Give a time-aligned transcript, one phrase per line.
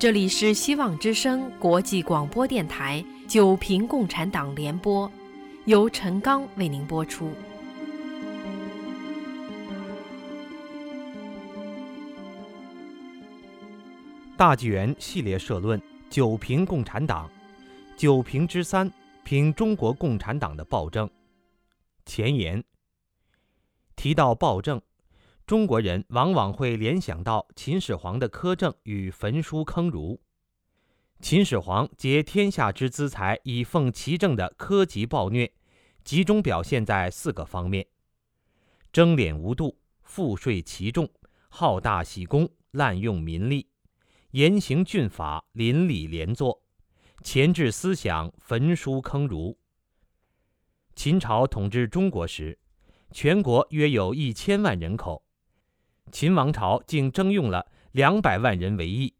[0.00, 5.12] 这里是希望之声国际广播电台九平共产党联播，
[5.66, 7.30] 由陈刚为您播出。
[14.38, 15.78] 大纪元系列社论：
[16.08, 17.30] 九评共产党，
[17.94, 18.90] 九评之三，
[19.22, 21.10] 评中国共产党的暴政。
[22.06, 22.64] 前言
[23.96, 24.80] 提到暴政，
[25.50, 30.22] 中国人往往会联想到秦始皇的苛政与焚书坑儒。
[31.20, 35.52] 秦始皇借天下之资财以奉其政的苛疾暴虐，
[36.04, 37.84] 集中表现在四个方面：
[38.92, 41.10] 征敛无度，赋税奇重，
[41.48, 43.66] 好大喜功，滥用民力。
[44.30, 46.62] 严刑峻法，邻里连坐，
[47.24, 49.58] 钳制思想，焚书坑儒。
[50.94, 52.56] 秦朝统治中国时，
[53.10, 55.24] 全国约有一千万人口，
[56.10, 59.14] 秦王朝竟征用了两百万人为役。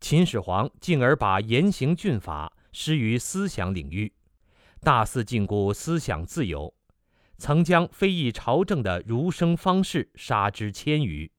[0.00, 4.12] 秦始皇进而把严刑峻法施于思想领域，
[4.80, 6.74] 大肆禁锢思想自由，
[7.38, 11.30] 曾将非议朝政的儒生方士杀之千余。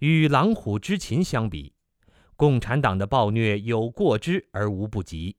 [0.00, 1.72] 与狼虎之秦相比，
[2.36, 5.36] 共产党的暴虐有过之而无不及。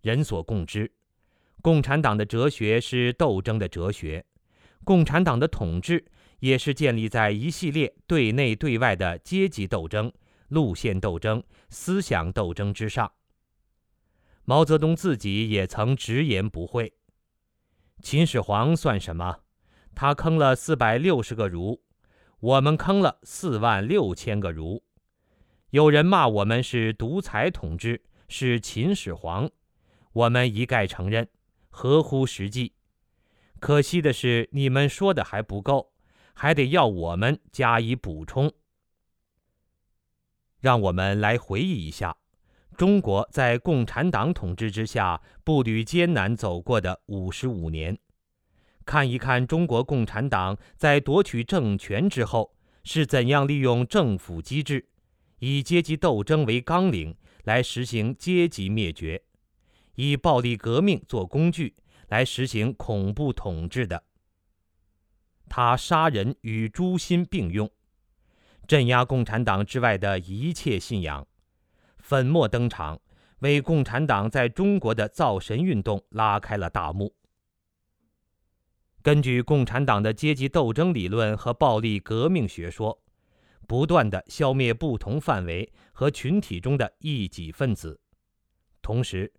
[0.00, 0.90] 人所共知，
[1.60, 4.24] 共产党的哲学是斗争的哲学，
[4.84, 6.04] 共产党的统治
[6.42, 10.12] 也是建立在一系列对内对外的阶级斗争、
[10.48, 11.40] 路线斗争、
[11.70, 13.12] 思想斗争之上。
[14.44, 16.92] 毛泽东自己也曾直言不讳
[18.02, 19.38] ：“秦始皇算什么？
[19.94, 21.80] 他坑了四百六十个儒。”
[22.40, 24.82] 我们坑了四万六千个儒，
[25.70, 29.48] 有人骂我们是独裁统治，是秦始皇，
[30.12, 31.28] 我们一概承认，
[31.70, 32.72] 合乎实际。
[33.60, 35.91] 可惜的是，你们说的还不够，
[36.32, 38.52] 还得要我们加以补充。
[40.60, 42.16] 让我们来回忆一下，
[42.76, 47.98] 中国在共产党统治之下步履艰难走过的五十五年。
[48.84, 54.88] 看一看中国共产党在夺取政权之后是怎样利用政府机制，
[55.38, 59.22] 以阶级斗争为纲领来实行阶级灭绝，
[59.94, 61.76] 以暴力革命做工具
[62.08, 64.04] 来实行恐怖统治的。
[65.54, 67.70] 他杀人与诛心并用，
[68.66, 71.28] 镇压共产党之外的一切信仰，
[71.98, 72.98] 粉墨登场，
[73.40, 77.14] 为共产党在中国的造神运动拉开了大幕。
[79.02, 82.98] 根据共产党的阶级斗争理论和暴力革命学说，
[83.68, 88.00] 不断的消灭不同范围和群体中的异己分子，
[88.80, 89.30] 同时，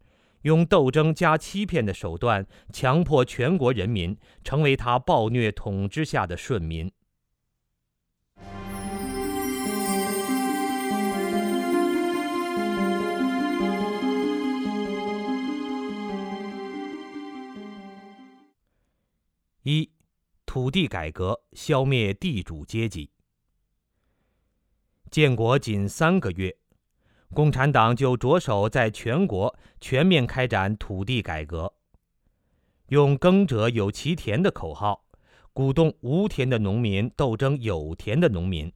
[0.44, 6.90] 用斗争加欺骗的手段强迫全国人民成为他暴虐统治下的顺民。
[19.64, 19.90] 一，
[20.46, 23.10] 土地改革消灭地主阶级。
[25.10, 26.58] 建国仅三个月，
[27.34, 31.74] 共产党就着手在全国全面开展土地改革，
[32.88, 35.04] 用“耕者有其田”的口号，
[35.52, 38.72] 鼓动无田的农民斗争有田的农民，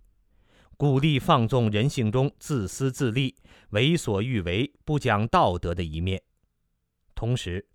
[0.75, 3.35] 鼓励放纵人性中自私自利、
[3.69, 6.21] 为所欲为、不讲道德的一面，
[7.15, 7.65] 同时，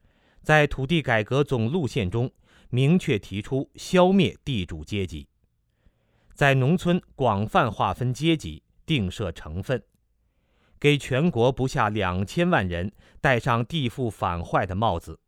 [0.42, 2.30] 在土地改革总路线中。
[2.74, 5.28] 明确提出消灭地主阶级，
[6.32, 9.84] 在农村广泛划分阶级，定设成分，
[10.82, 15.20] 给全国不下两千万人戴上地富反坏的帽子，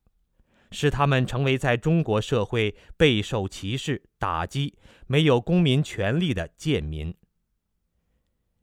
[0.72, 4.76] 使他们成为在中国社会备受歧视、打击、
[5.06, 7.14] 没有公民权利的贱民。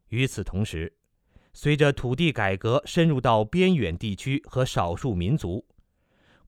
[0.09, 0.93] 与此同时，
[1.53, 5.65] 随着土地改革深入到边远地区和少数民族。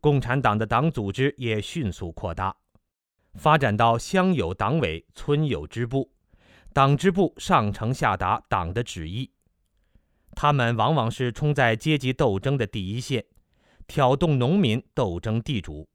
[0.01, 2.53] 共产党的党组织也迅速扩大，
[3.35, 6.11] 发展到乡有党委，村有支部，
[6.73, 9.31] 党支部上呈下达党的旨意。
[10.43, 13.23] 他们往往是冲在阶级斗争的第一线，
[13.87, 15.87] 挑动农民斗争地主，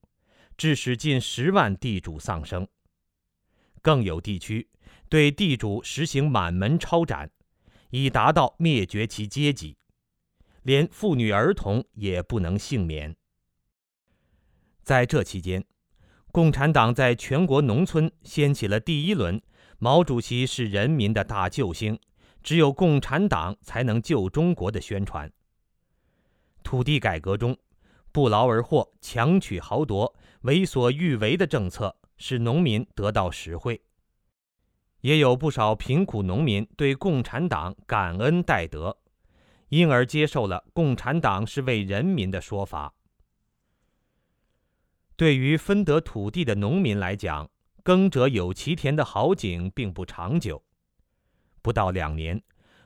[0.56, 2.66] 致使近十万地主丧生。
[3.82, 4.66] 更有地区
[5.10, 7.30] 对地主实行满门抄斩，
[7.90, 9.76] 以达到灭绝其阶级，
[10.62, 13.14] 连妇女儿童也不能幸免。
[14.82, 15.62] 在这期间，
[16.32, 19.38] 共产党在全国农村掀起了第一轮
[19.78, 22.00] “毛主席是人民的大救星，
[22.48, 25.30] 只有共产党才能救中国”的宣传。
[26.62, 27.54] 土地改革中，
[28.10, 33.82] 不劳而获、强取豪夺、为所欲为的政策使农民得到实惠。
[35.02, 38.96] 也有不少贫苦农民对共产党感恩戴德，
[39.68, 42.94] 因而接受了“共产党是为人民”的说法。
[45.16, 47.50] 对于分得土地的农民来讲
[47.84, 50.64] ，“耕者有其田”的好景并不长久。
[51.62, 52.42] 不到两年，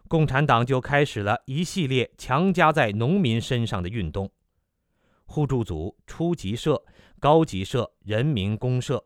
[0.08, 4.30] 共产党就开始了一系列强加在农民身上的运动：
[5.24, 6.84] 互助组、初级社、
[7.18, 9.04] 高级社、人民公社。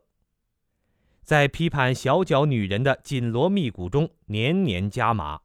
[1.23, 5.41] 在批判小脚女人的紧锣密鼓中，年年加码，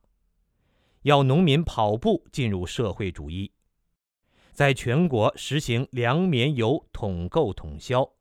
[1.03, 3.51] 要农民跑步进入社会主义，
[4.53, 8.13] 在全国实行粮棉油统购统销，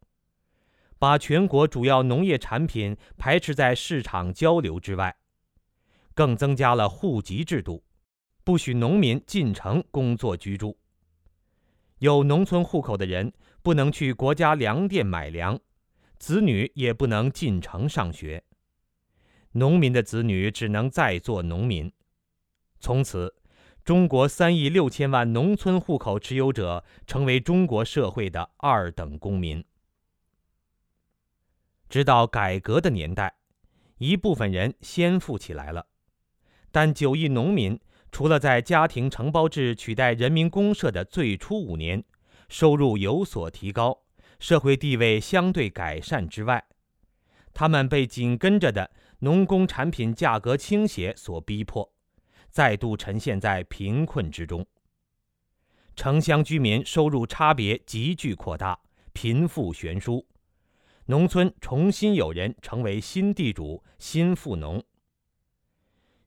[0.97, 5.15] 把全国主要农业产品排斥在市场交流之外，
[6.13, 7.83] 更增加了户籍制度，
[8.43, 10.77] 不许农民进城工作居住，
[11.99, 15.59] 有农村户口的人不能去国家粮店买粮。
[16.17, 18.43] 子女也不能进城上学，
[19.53, 21.91] 农民的子女只能再做农民。
[22.79, 23.35] 从此，
[23.83, 29.65] 中国三亿六千万农村户口持有者成为中国社会的二等公民。
[31.89, 33.37] 直到改革的年代，
[33.97, 35.87] 一部分人先富起来了，
[36.71, 37.79] 但九亿农民
[38.11, 42.03] 除了在家庭承包制取代人民公社的最初五年，
[42.49, 44.01] 收入有所提高。
[44.39, 46.65] 社会地位相对改善之外，
[47.53, 48.89] 他们被紧跟着的
[49.19, 51.93] 农工产品价格倾斜所逼迫，
[52.49, 54.65] 再度沉陷在贫困之中。
[55.95, 58.79] 城乡居民收入差别急剧扩大，
[59.13, 60.25] 贫富悬殊，
[61.05, 64.83] 农村重新有人成为新地主、新富农。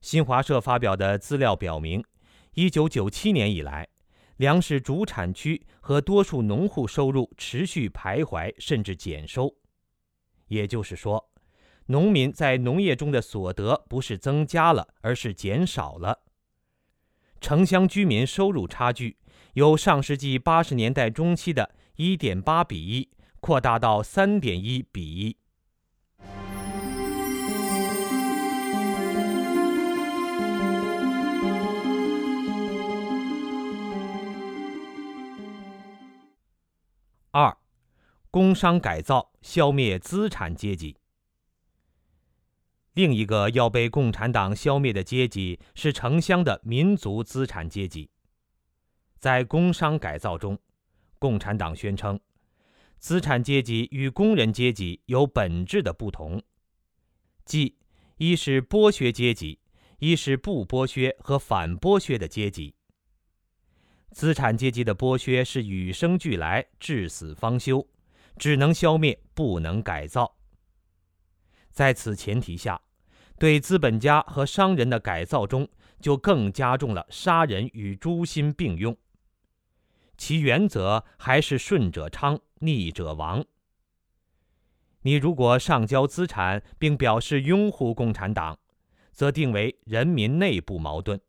[0.05, 2.05] 新华社发表的资料表明，
[2.53, 3.89] 一九九七年以来。
[4.37, 9.57] 粮食主产区和多数农户收入持续徘徊，甚至减收。
[10.49, 11.31] 也就是说，
[11.87, 16.21] 农民在农业中的所得不是增加了，而是减少了。
[17.41, 19.17] 城乡居民收入差距
[19.55, 23.09] 由上世纪八十年代中期的一点八比一
[23.41, 25.39] 扩大到三点一比一。
[37.37, 37.59] 二，
[38.31, 40.97] 工商改造消灭资产阶级。
[42.93, 48.09] 另一个要被共产党消灭的阶级是城乡的民族资产阶级。
[49.19, 50.57] 在工商改造中，
[51.19, 52.21] 共产党宣称，
[53.01, 56.41] 资产阶级与工人阶级有本质的不同，
[57.45, 57.77] 即
[58.17, 59.59] 一是剥削阶级，
[59.99, 62.77] 一是不剥削和反剥削的阶级。
[64.15, 67.85] 资产阶级的剥削是与生俱来、至死方休，
[68.39, 70.37] 只能消灭，不能改造。
[71.73, 72.81] 在此前提下，
[73.41, 75.69] 对资本家和商人的改造中，
[76.01, 78.97] 就更加重了杀人与诛心并用。
[80.17, 83.45] 其原则还是顺者昌，逆者亡。
[85.03, 88.57] 你如果上交资产并表示拥护共产党，
[89.11, 91.21] 则定为人民内部矛盾。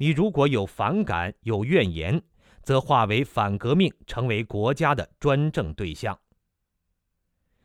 [0.00, 2.22] 你如果有反感、有怨言，
[2.62, 6.18] 则化为反革命，成为国家的专政对象。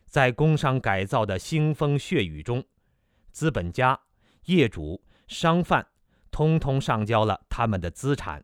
[0.05, 2.61] 在工商改造的腥风血雨中，
[3.31, 3.97] 资本家、
[4.47, 5.87] 业主、商贩，
[6.29, 8.43] 通通上交了他们的资产，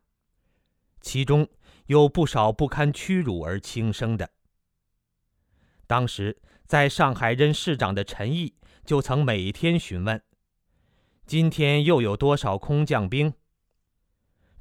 [1.02, 1.46] 其中
[1.84, 4.30] 有不少不堪屈辱而轻生的。
[5.86, 8.54] 当时在上海任市长的陈毅
[8.86, 10.22] 就曾每天询问
[11.26, 13.34] ：“今天又有多少空降兵？”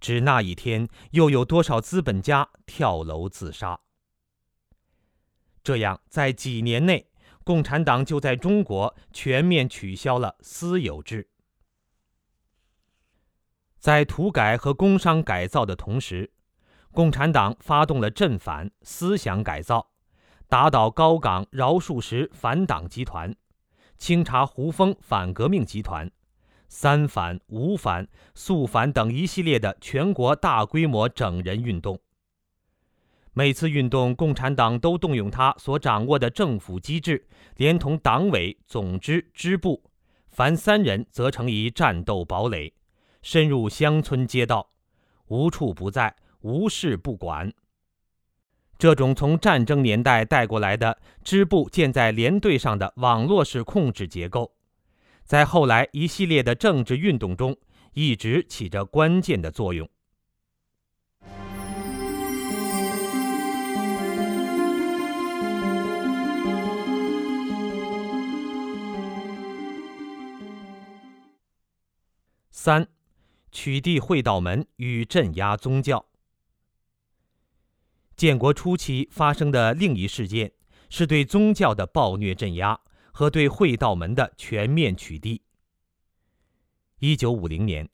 [0.02, 3.80] 指那一天又有多少资本家跳楼自杀？
[5.64, 7.12] 这样，在几年内，
[7.44, 11.30] 共产党就在中国全面取消了私有制。
[13.78, 16.34] 在土改和工商改造的同时，
[16.92, 19.92] 共产党发动了镇反思想改造，
[20.50, 23.36] 打倒高岗饶漱石反党集团，
[24.00, 26.12] 清查胡风反革命集团。
[26.74, 32.00] 三反、五反、肃反等一系列的全国大规模整人运动。
[33.34, 39.84] 每次运动，共产党都动用他所掌握的政府机制，连同党委、总支、支部，
[40.30, 42.74] 凡三人则成一战斗堡垒，
[43.22, 44.70] 深入乡村街道，
[45.28, 47.52] 无处不在，无事不管。
[48.78, 54.54] 这种从战争年代带过来的支部建在连队上的网络式控制结构。
[55.32, 57.58] 在后来一系列的政治运动中，
[57.94, 59.90] 一直起着关键的作用。
[72.50, 72.86] 三、
[73.54, 76.06] 取缔会道门与镇压宗教。
[78.18, 80.52] 建国初期发生的另一事件，
[80.90, 82.78] 是对宗教的暴虐镇压
[83.12, 85.42] 和对会道门的全面取缔。
[87.00, 87.90] 一九五零年，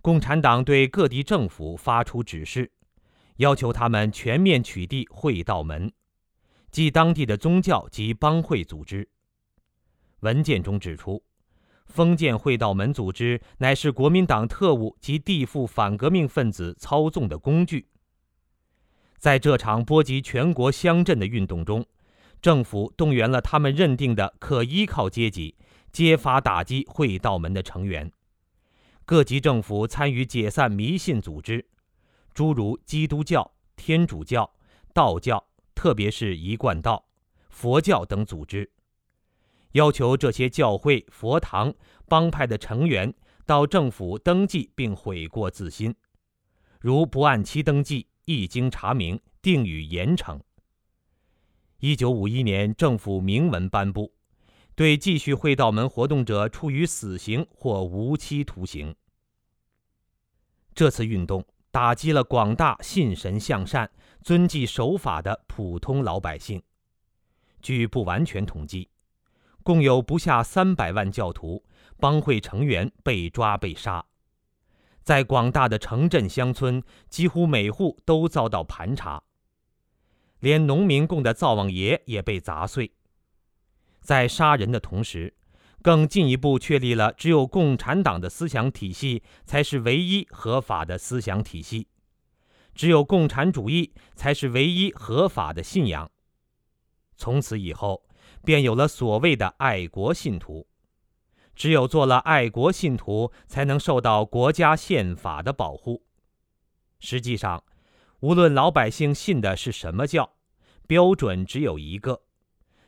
[0.00, 2.70] 共产党对各地政府发出指示，
[3.36, 5.92] 要求他们全面取缔会道门，
[6.70, 9.08] 即当地的宗教及帮会组织。
[10.20, 11.22] 文件中指出，
[11.86, 17.88] 封建会道门组织乃是国民党特务及地富反革命分子操纵的工具。
[19.18, 21.84] 在这场波及全国乡镇的运动中，
[22.42, 25.54] 政府动员了他们认定的可依靠阶级，
[25.92, 28.10] 揭发打击会道门的成员。
[29.04, 31.64] 各级政府参与解散迷信组织，
[32.34, 34.52] 诸如基督教、天主教、
[34.92, 37.04] 道教，特别是一贯道、
[37.48, 38.68] 佛教等组织，
[39.72, 41.72] 要求这些教会、佛堂、
[42.08, 43.14] 帮派的成员
[43.46, 45.94] 到政府登记并悔过自新，
[46.80, 48.08] 如不按期登记。
[48.24, 50.40] 一经查明，定予严惩。
[51.84, 54.12] 一九五一年，政府明文颁布，
[54.76, 58.94] 对继续会道门活动者处以死刑或无期徒刑。
[60.76, 63.90] 这次运动打击了广大信神向善、
[64.22, 66.62] 遵纪守法的普通老百姓。
[67.60, 68.88] 据不完全统计，
[69.64, 71.64] 共有不下三百万教徒、
[71.98, 74.04] 帮会成员被抓被杀。
[75.02, 79.20] 在广大的城镇乡村，几乎每户都遭到盘查，
[80.42, 82.92] 连农民供的灶王爷也被砸碎。
[84.00, 85.34] 在杀人的同时，
[85.82, 91.86] 更进一步确立了只有共产党的思想体系才是唯一合法的思想体系，
[92.74, 96.10] 只有共产主义才是唯一合法的信仰。
[97.16, 98.04] 从此以后，
[98.44, 100.66] 便有了所谓的爱国信徒。
[101.54, 106.02] 只有做了爱国信徒，才能受到国家宪法的保护。
[106.98, 107.62] 实际上，
[108.22, 110.34] 无论老百姓信的是什么教，
[110.86, 112.22] 标准只有一个，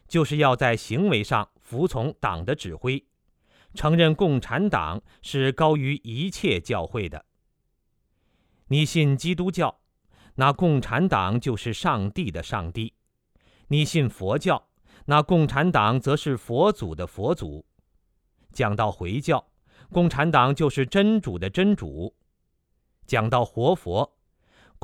[0.07, 3.05] 就是要在行为上服从党的指挥，
[3.75, 7.25] 承认共产党是高于一切教会的。
[8.69, 9.81] 你信基督教，
[10.37, 12.93] 那共产党就是上帝的上帝；
[13.67, 14.69] 你信佛教，
[15.07, 17.67] 那共产党则是佛祖的佛祖。
[18.53, 19.45] 讲到回教，
[19.91, 22.14] 共产党就是真主的真主；
[23.05, 24.17] 讲到活佛，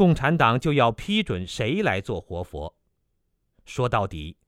[0.01, 2.75] 共产党就要批准谁来做活佛。
[3.67, 4.39] 说到底，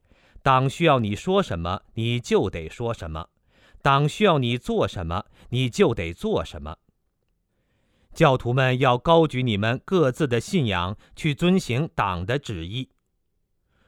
[0.43, 3.29] 党需要你说什么，你就得说什么；
[3.83, 6.79] 党需要你做什么，你就得做什么。
[8.15, 12.89] 教徒们要高举你们各自的信仰，去遵行党的旨意。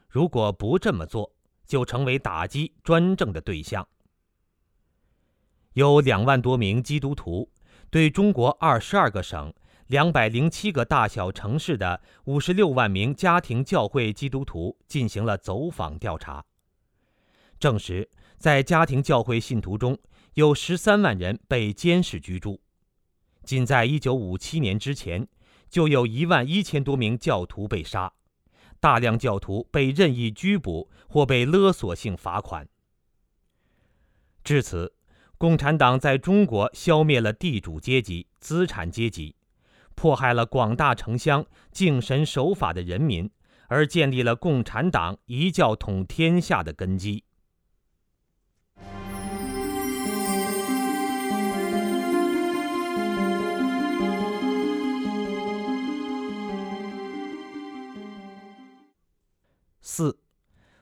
[0.07, 1.33] 如果不这么做，
[1.65, 3.87] 就成为打击专政的对象。
[5.73, 7.49] 有两万多名基督徒
[7.89, 9.51] 对中国二十二个省、
[9.87, 16.43] 两百零七个大小城市的五十六万名家庭教会基督徒进行了走访调查，
[17.59, 19.97] 证实在家庭教会信徒中
[20.33, 22.61] 有十三万人被监视居住。
[23.43, 25.27] 仅在一九五七年之前，
[25.69, 28.11] 就有一万一千多名教徒被杀，
[28.79, 32.67] 大量教徒被任意拘捕或被勒索性罚款。
[34.43, 34.93] 至此。
[35.37, 39.35] 共产党在中国消灭了地主阶级、资产阶级，
[39.95, 43.29] 迫害了广大城乡敬神守法的人民，
[43.67, 47.23] 而建立了共产党一教统天下的根基。
[59.81, 60.19] 四，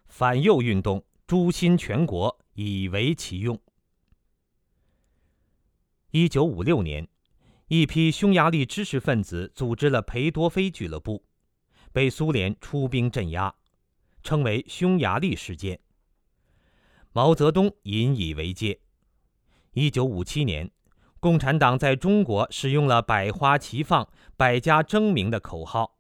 [0.08, 3.60] 反右运动诛心全国，以为其用。
[6.10, 7.08] 一九五六年，
[7.68, 11.24] 一批匈牙利知识分子组织了裴多菲俱乐部，
[11.92, 13.56] 被苏联出兵镇压，
[14.22, 15.80] 称为匈牙利事件。
[17.14, 18.82] 毛泽东引以为戒。
[19.72, 20.70] 一九五七年，
[21.20, 25.98] 共产党在中国使用了“百花齐放，百家争鸣”的口号，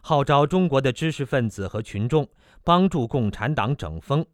[0.00, 2.28] 号召中国的知识分子和群众
[2.62, 4.24] 帮助共产党整风，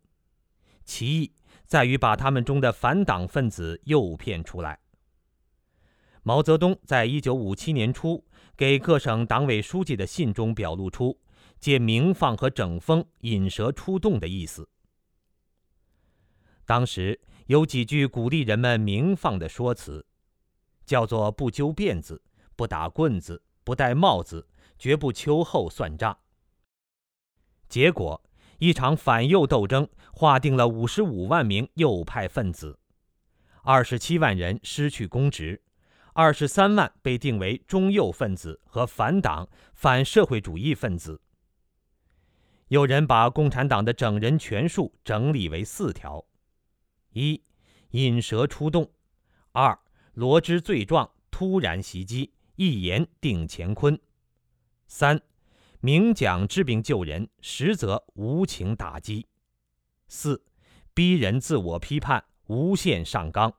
[0.85, 1.33] 其意
[1.65, 4.79] 在于把他们中的反党分子诱骗出来。
[6.23, 8.25] 毛泽东在一九五七年初
[8.57, 11.19] 给各省党委书记的信中表露出
[11.59, 14.69] 借鸣放和整风引蛇出洞的意思。
[16.67, 20.07] 当时有几句鼓励人们鸣放的说辞，
[20.85, 22.23] 叫做“不揪辫子，
[22.55, 24.47] 不打棍子，不戴帽子，
[24.79, 26.17] 绝不秋后算账”。
[27.69, 28.23] 结果，
[28.59, 32.79] 一场反右斗争划定了五十五万名右派分子，
[33.63, 35.63] 二十七万人失去公职。
[36.13, 41.21] 二十三万被定为中右分子和反党、反社会主义分子。
[42.69, 46.25] 有人把共产党的整人权术整理为四条：
[47.13, 47.43] 一、
[47.91, 48.85] 引蛇出洞；
[49.53, 49.79] 二、
[50.15, 53.97] 罗织罪状，突然袭击，一言定乾坤；
[54.87, 55.21] 三、
[55.81, 59.27] 明讲治病救人，实则无情打击；
[60.09, 60.45] 四、
[60.93, 63.53] 逼人自我批判，无限上纲。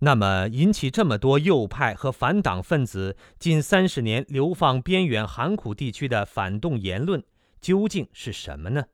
[0.00, 7.24] 那么，引起这么多右派和反党分子近三十年流放边远寒苦地区的反动言论，
[7.62, 8.84] 究竟是什么呢？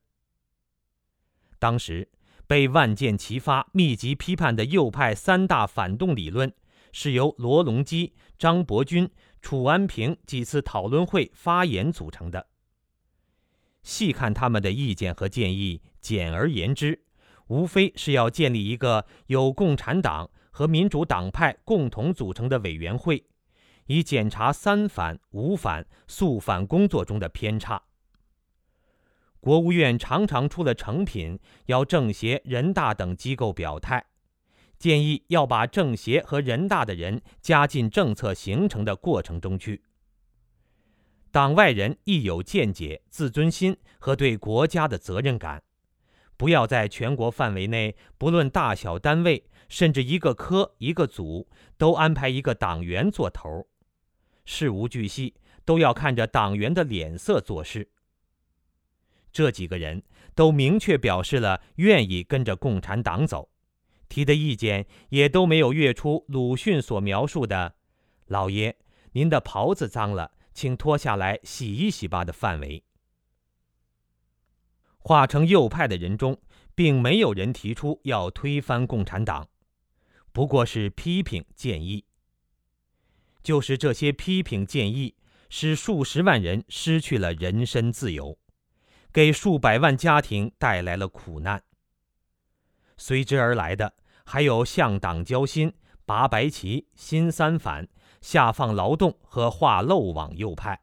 [1.59, 2.09] 当时
[2.47, 6.53] 被万箭齐发、密集批判的右派三大反动理论，
[6.93, 12.47] 是由罗隆基、张伯钧、楚安平几次讨论会发言组成的。
[13.83, 17.03] 细看他们的意见和建议，简而言之，
[17.49, 20.31] 无非是要建立一个有共产党。
[20.53, 23.25] 和民主党派共同组成的委员会，
[23.87, 27.83] 以检查三反、五反、肃反工作中的偏差。
[29.41, 34.05] 国务院常常出了成品，要政协、人大等机构表态，
[34.79, 39.83] 建议要把政协和人大的人加进政策形成的过程中去。
[41.33, 45.63] 党外人亦有见解、自尊心和对国家的责任感，
[46.37, 49.43] 不要在全国范围内，不论大小单位。
[49.73, 51.49] 甚至一个科、一个组
[51.79, 53.67] 都安排一个党员做头，
[54.45, 57.91] 事无巨细都要看着党员的脸色做事。
[59.33, 60.03] 这几个人
[60.35, 63.49] 都明确表示了愿意跟着共产党走，
[64.11, 67.77] 提的意见也都没有越出鲁迅所描述的
[68.29, 68.77] “老爷，
[69.13, 72.85] 您的袍子脏了，请脱下来洗一洗吧”的范围。
[74.99, 76.39] 化成右派的人中，
[76.75, 79.49] 并没有人提出要推翻共产党。
[80.33, 82.07] 不过是批评建议，
[83.43, 85.15] 就是这些批评建议，
[85.51, 88.39] 使数十万人失去了人身自由，
[89.13, 91.63] 给数百万家庭带来了苦难。
[92.97, 95.75] 随之而来的还有向党交心、
[96.07, 97.87] 拔白旗、新三反、
[98.21, 100.81] 下放劳动和画漏网右派。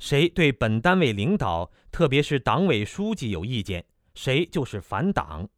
[0.00, 5.48] 谁对本单位领导，特别是党委书记有意见，谁就是反党。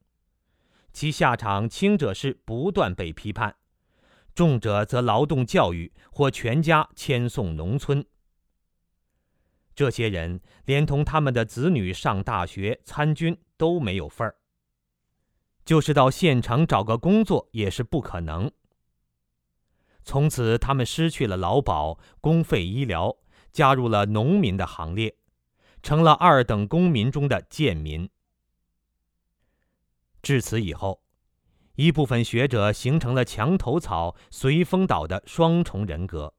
[0.94, 3.56] 其下场轻者是不断被批判，
[4.32, 8.06] 重者则劳动教育或全家迁送农村。
[9.74, 14.36] 这些人连同他们的子女上大学、参军都没有份儿，
[15.64, 18.48] 就是到县城找个工作也是不可能。
[20.04, 23.16] 从此，他们失去了劳保、公费医疗，
[23.50, 25.16] 加入了农民的行列，
[25.82, 28.08] 成了二等公民中的贱民。
[30.24, 31.02] 至此以后，
[31.74, 36.32] 一部分学者形成了墙头草、随风倒的双重人格，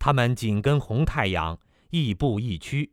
[0.00, 1.58] 他们紧跟红太阳，
[1.90, 2.92] 亦步亦趋，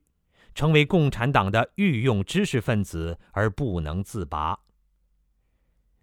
[0.53, 4.59] 成为共产党的御用知识分子而不能自拔。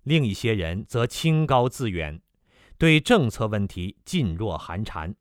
[0.02, 2.20] 另一些人则清高自远，
[2.76, 5.14] 对政策问题噤若寒蝉，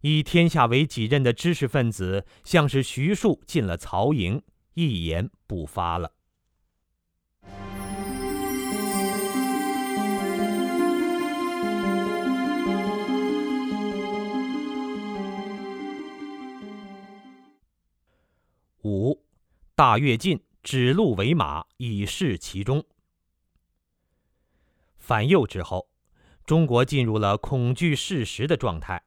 [0.00, 6.14] 以天下为己任的知识分子，像是徐庶进了曹营，一言不发了。
[18.84, 19.24] 五，
[19.74, 22.84] 大跃进指鹿为马，以示其中。
[24.96, 25.88] 反右之后，
[26.44, 29.04] 中国进入了恐惧事实的状态，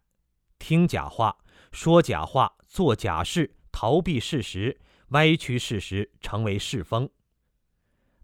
[0.59, 1.37] 听假话、
[1.71, 7.09] 说假话、做假事、逃避事实、歪曲事实，成为世风。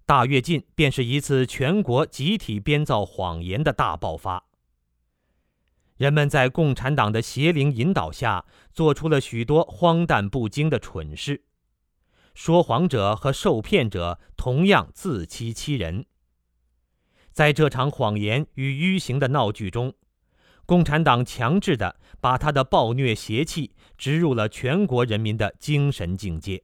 [0.06, 4.46] 大跃进便是一次全国集体编造谎言的大爆发。
[6.02, 11.44] 人们在共产党的邪灵引导下，做出了许多荒诞不经的蠢事。
[12.34, 16.08] 说谎者和受骗者同样自欺欺人。
[17.32, 19.94] 在这场谎言与迂行的闹剧中，
[20.66, 26.64] 共产党强制地把他的暴虐邪气植入了全国人民的精神境界。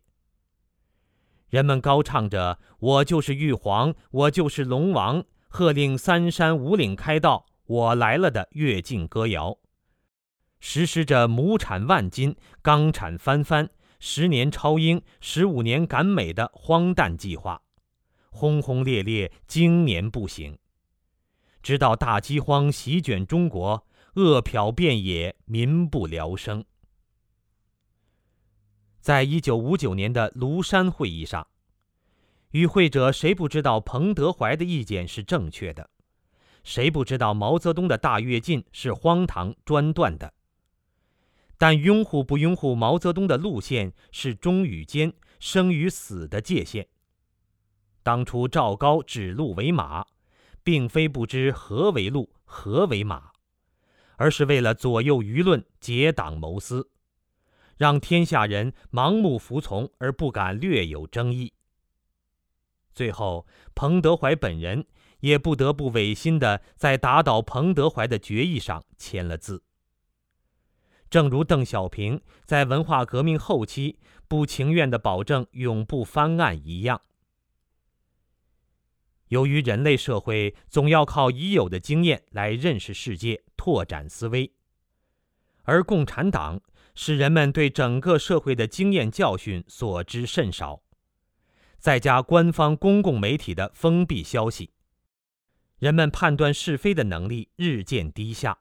[1.50, 7.46] 人们高唱着“我就是玉皇，我就是龙王”，喝令三山五岭开道。
[7.68, 9.58] 我来了的跃进歌谣，
[10.60, 17.62] 实施着亩产万斤、钢产翻番、十年超英、十五年赶美的荒诞计划，
[18.30, 20.58] 轰轰烈烈，经年不醒，
[21.62, 26.64] 直到大饥荒席卷中国，饿殍遍野，民不聊生。
[29.02, 31.48] 在一九五九年的庐山会议上，
[32.52, 35.90] 与会者谁不知道彭德怀的意见是正确的？
[36.68, 40.34] 谁不知道毛泽东的大跃进是荒唐专断的？
[41.58, 46.86] 但拥护不拥护毛泽东的路线是忠与奸、生与死的界限。
[48.04, 50.06] 当初赵高指鹿为马，
[50.62, 53.32] 并非不知何为鹿、何为马，
[54.18, 56.90] 而是为了左右舆论、结党谋私，
[57.78, 61.54] 让天下人盲目服从而不敢略有争议。
[62.94, 64.86] 最后，彭德怀本人。
[65.20, 69.64] 也不得不违心的在打倒彭德怀的决议上签了字。
[71.10, 77.02] 正如邓小平在文化革命后期不情愿的保证永不翻案一样。
[79.30, 84.54] 由于人类社会总要靠已有的经验来认识世界、拓展思维，
[85.64, 86.62] 而共产党
[86.96, 90.82] 使人们对整个社会的经验教训所知甚少，
[91.78, 94.72] 再加官方公共媒体的封闭消息。
[95.80, 98.58] 人们判断是非的能力日渐低下，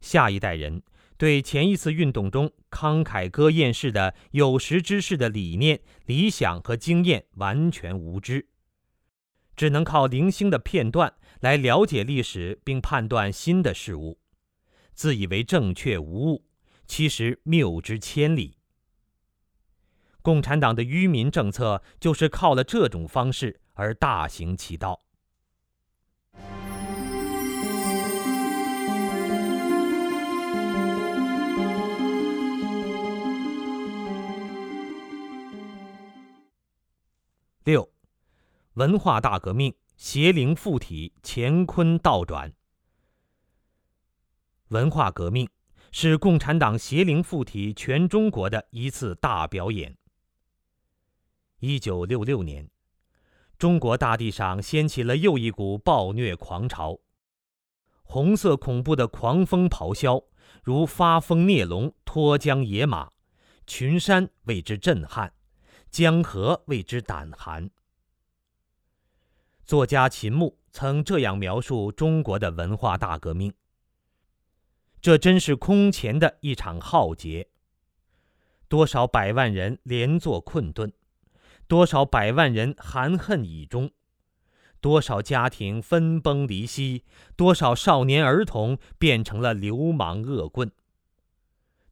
[0.00, 0.82] 下一代人
[1.18, 8.48] 对前一次运动中慷慨歌艳式的有识之士的理念、理想和经验完全无知，
[9.54, 14.18] 只能靠零星的片段来了解历史并判断新的事物，
[14.94, 16.46] 自以为正确无误，
[16.86, 18.56] 其实谬之千里。
[20.22, 25.02] 共产党的愚民政策就是靠了这种方式而大行其道。
[37.68, 37.92] 六，
[38.76, 42.50] 文化大革命邪灵附体，乾坤倒转。
[44.68, 45.46] 文化革命
[45.92, 49.98] 是共产党邪灵附体全中国的一次大表演。
[51.58, 52.70] 一九六六年，
[53.58, 56.98] 中国大地上掀起了又一股暴虐狂潮，
[58.02, 60.24] 红色恐怖的狂风咆哮，
[60.62, 63.10] 如发疯孽龙脱缰野马，
[63.66, 65.34] 群山为之震撼。
[65.90, 67.70] 江河为之胆寒。
[69.64, 73.52] 作家秦牧曾这样描述中国的文化大革命：
[75.00, 77.48] 这真是空前的一场浩劫。
[78.68, 80.92] 多少百万人连坐困顿，
[81.66, 83.90] 多少百万人含恨以终，
[84.80, 90.70] 多少家庭分崩离析，多少少年儿童变成了流氓恶棍，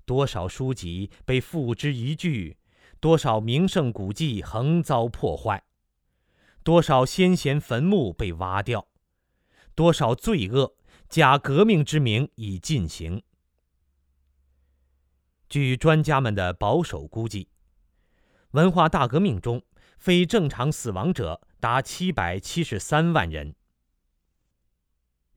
[0.04, 2.58] 多少书籍被付之一炬。
[3.00, 5.64] 多少名胜古迹横遭破坏，
[6.62, 8.88] 多少先贤坟墓被挖掉，
[9.74, 10.76] 多少罪恶
[11.08, 13.22] 假革命之名已进行。
[15.48, 17.48] 据专家们的保守估计，
[18.50, 19.62] 文化大革命中
[19.98, 23.54] 非正常死亡者达七百七十三万人。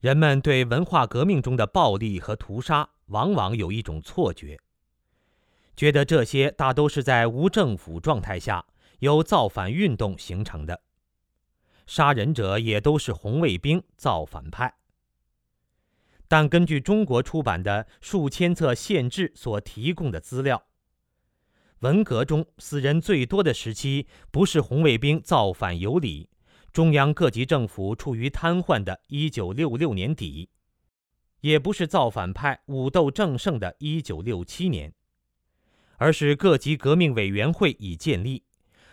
[0.00, 4.58] 人们对文化革命中的暴力和屠杀，往往有一种错觉。
[5.76, 8.66] 觉得这些大都是在无政府状态下
[8.98, 10.82] 由造反运动形成的，
[11.86, 14.74] 杀人者也都是红卫兵造反派。
[16.28, 20.64] 但根据中国出版的数千册县志所提供的资料，
[21.80, 26.28] 文革中死人最多的时期不是红卫兵造反有理，
[26.72, 30.50] 中央各级政府处于瘫痪的1966年底，
[31.40, 34.94] 也不是造反派武斗正盛的1967年。
[36.00, 38.42] 而是各级革命委员会已建立，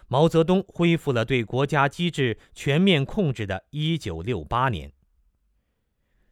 [0.10, 4.92] 毛泽东恢复了对国家机制全面控制的1968年。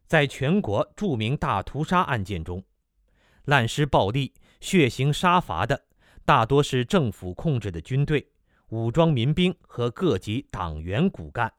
[0.06, 2.62] 在全国著名大屠杀案件中，
[3.46, 5.86] 滥施暴力、血腥杀伐的
[6.26, 8.30] 大多是政府控制的军队、
[8.68, 11.54] 武装民兵和各级党员骨干。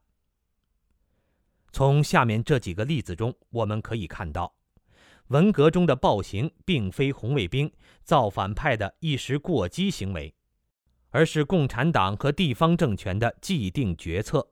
[1.72, 4.54] 从下面这几个例子中，我们可以看到。
[5.28, 7.70] 文革中的暴行并非红卫兵
[8.02, 10.32] 造反派的一时过激行为，
[11.10, 14.48] 而是共产党和地方政权的既定决策。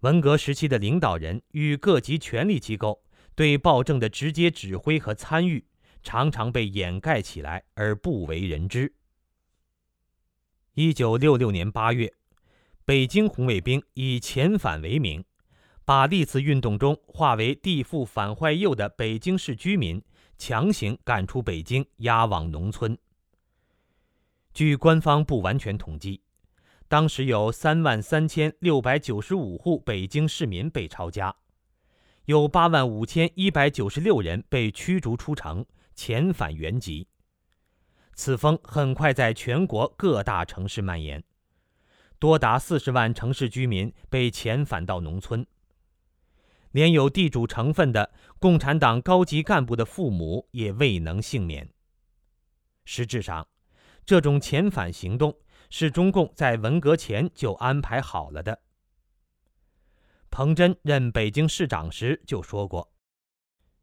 [0.00, 3.02] 文革时期的领导人与各级权力机构
[3.34, 5.64] 对暴政的直接指挥和参与，
[6.02, 8.94] 常常被掩盖起来而不为人知。
[10.74, 12.12] 一九六六年八月，
[12.84, 15.24] 北京红卫兵以遣返为名。
[15.86, 20.02] 把历次运动中化为地富反坏右的北京市居民
[20.36, 22.98] 强行赶出北京，押往农村。
[24.52, 26.20] 据官方不完全统计，
[26.88, 31.32] 当时有三万三千六百九十五户北京市民被抄家，
[32.24, 37.06] 有八万五千一百九十六人被驱逐出城，遣返原籍。
[38.14, 41.22] 此风很快在全国各大城市蔓延，
[42.18, 45.46] 多达四十万城市居民被遣返到农村。
[46.76, 51.66] 连有地主成分的共产党高级干部的父母也未能幸免。
[52.84, 53.48] 实质上，
[54.04, 55.34] 这种遣返行动
[55.70, 58.60] 是中共在文革前就安排好了的。
[60.28, 62.92] 彭真任北京市长时就说过，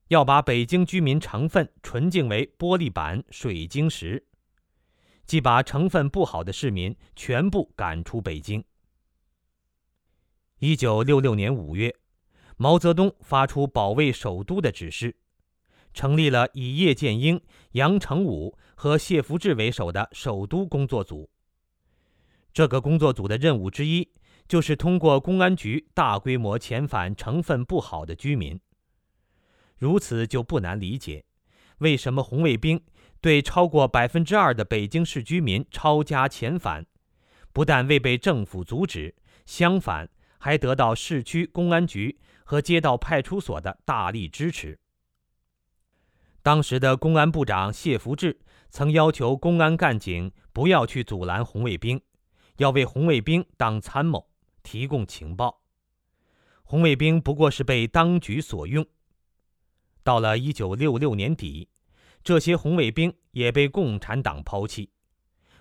[0.10, 4.24] 要把北京居民成分纯净为玻璃板、水晶石，
[5.26, 8.64] 即把成分不好的市民全部赶出北京。
[10.60, 12.03] 一九六六年五月。
[12.64, 15.18] 毛泽东发出保卫首都的指示，
[15.94, 17.42] 成立了以叶剑英、
[17.74, 21.30] 杨成武和谢福治为首的首都工作组。
[22.54, 24.10] 这个工作组的任务之一，
[24.48, 28.58] 就是通过公安局大规模遣返成分不好的居民。
[29.78, 31.26] 如此就不难理解，
[31.80, 32.82] 为什么红卫兵
[33.20, 36.86] 对超过百分之二的北京市居民抄家遣返，
[37.52, 39.14] 不但未被政府阻止，
[39.46, 40.10] 相反
[40.44, 42.20] 还得到市区公安局。
[42.46, 44.78] 和街道派出所的大力支持。
[46.42, 48.38] 当时的公安部长谢福治
[48.70, 52.00] 曾要求公安干警不要去阻拦红卫兵，
[52.58, 54.30] 要为红卫兵当参谋，
[54.62, 55.62] 提供情报。
[56.64, 58.86] 红卫兵不过是被当局所用。
[60.04, 61.70] 到了一九六六年底，
[62.26, 64.92] 这些红卫兵也被共产党抛弃，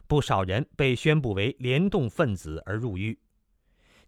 [0.08, 3.16] 不少人被宣布为联动分子而入狱，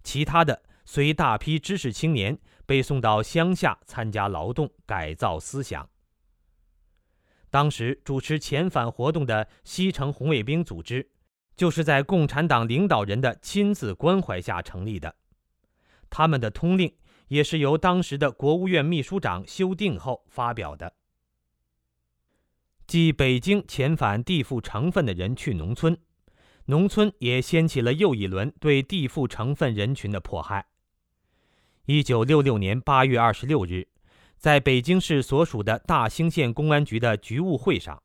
[0.05, 0.63] 其他的。
[0.87, 5.89] 随大批知识青年被送到乡下参加劳动，改造思想。
[7.49, 11.11] 当时主持遣返活动的西城红卫兵组织，
[11.57, 15.17] 就是在共产党领导人的亲自关怀下成立的。
[16.11, 16.95] 他们的通令
[17.29, 20.95] 也是由当时的国务院秘书长修订后发表的。
[22.87, 25.97] 即北京遣返地富成分的人去农村，
[26.67, 30.67] 农村也掀起了又一轮对地富成分人群的迫害。
[31.85, 33.89] 一九六六年八月二十六日，
[34.39, 38.03] 在北京市所属的大兴县公安局的局务会上，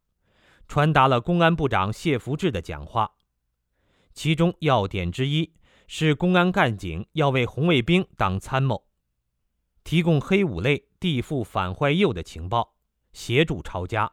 [0.67, 3.12] 传达了公安部长谢福治的讲话。
[4.13, 5.54] 其中要点之一
[5.88, 8.86] 是，公安干警要为红卫兵当参谋，
[9.86, 12.76] 提供黑五类、地富反坏右的情报，
[13.13, 14.12] 协助抄家。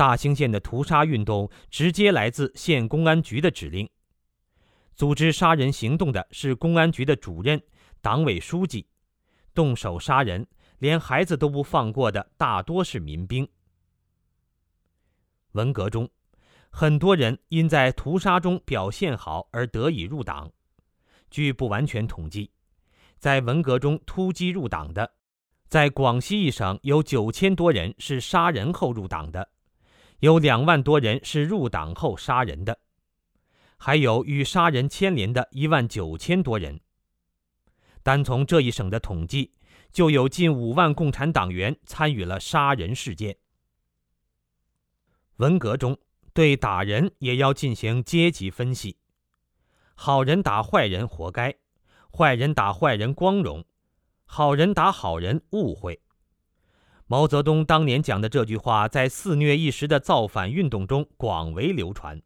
[0.00, 3.86] 大兴县的屠杀运动直接来自县公安局的指令，
[4.94, 7.62] 组织杀人行动的是公安局的主任。
[8.00, 8.86] 党委书记
[9.52, 10.46] 动手杀人，
[10.78, 13.46] 连孩子都不放过的大多是民兵。
[15.52, 16.08] 文革中，
[16.70, 20.50] 很多人因在屠杀中表现好而得以入党。
[21.30, 22.50] 据不完全统计，
[23.18, 25.12] 在文革中突击入党的，
[25.68, 29.50] 在广西一省有九千多人是杀人后入党的，
[30.20, 32.78] 有两万多人是入党后杀人的，
[33.78, 36.80] 还有与杀人牵连的一万九千多人。
[38.02, 39.52] 单从这一省的统计，
[39.90, 43.36] 就有近五万共产党员参与了杀人事件。
[45.36, 45.98] 文革中，
[46.34, 48.98] 对打人也要进行阶级分析：
[49.94, 51.54] 好人打坏人活该，
[52.12, 53.64] 坏人打坏人光荣，
[54.26, 56.02] 好人打好人误会。
[57.10, 62.22] 毛泽东当年讲的这句话，在肆虐一时的造反运动中广为流传。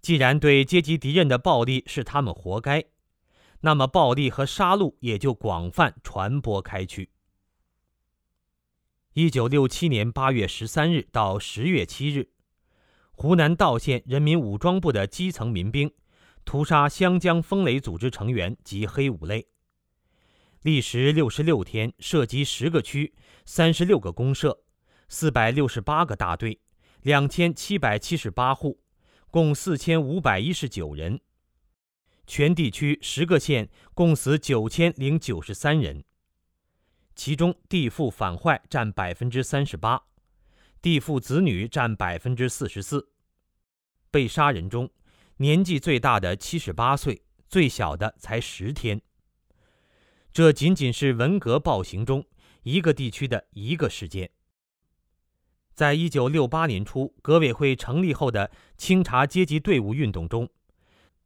[0.00, 2.84] 既然对阶级敌人的暴力是他们活该。
[3.60, 7.10] 那么，暴力和杀戮也就广泛传播开去。
[9.12, 12.30] 一九六七年八月十三日到十月七日，
[13.12, 15.88] 湖南道县人民武装部的基层民兵
[16.44, 19.46] 屠杀湘江风雷组织成员及黑五类，
[20.62, 23.14] 历时六十六天，涉及十个区、
[23.52, 24.62] 三十六个公社、
[25.08, 26.60] 四百六十八个大队、
[27.02, 28.80] 两千七百七十八户，
[29.28, 31.20] 共四千五百一十九人。
[32.28, 36.04] 全地区十个县共死九千零九十三人，
[37.16, 40.00] 其中地富反坏占百分之三十八，
[40.80, 43.10] 地富子女占百分之四十四。
[44.12, 44.88] 被杀人中，
[45.38, 49.02] 年纪最大的七十八岁，最小的才十天。
[50.32, 52.24] 这仅仅是文革暴行中
[52.62, 54.30] 一个地区的一个事件。
[55.74, 60.48] 在一九六八年初，革委会成立后的清查阶级队伍运动中。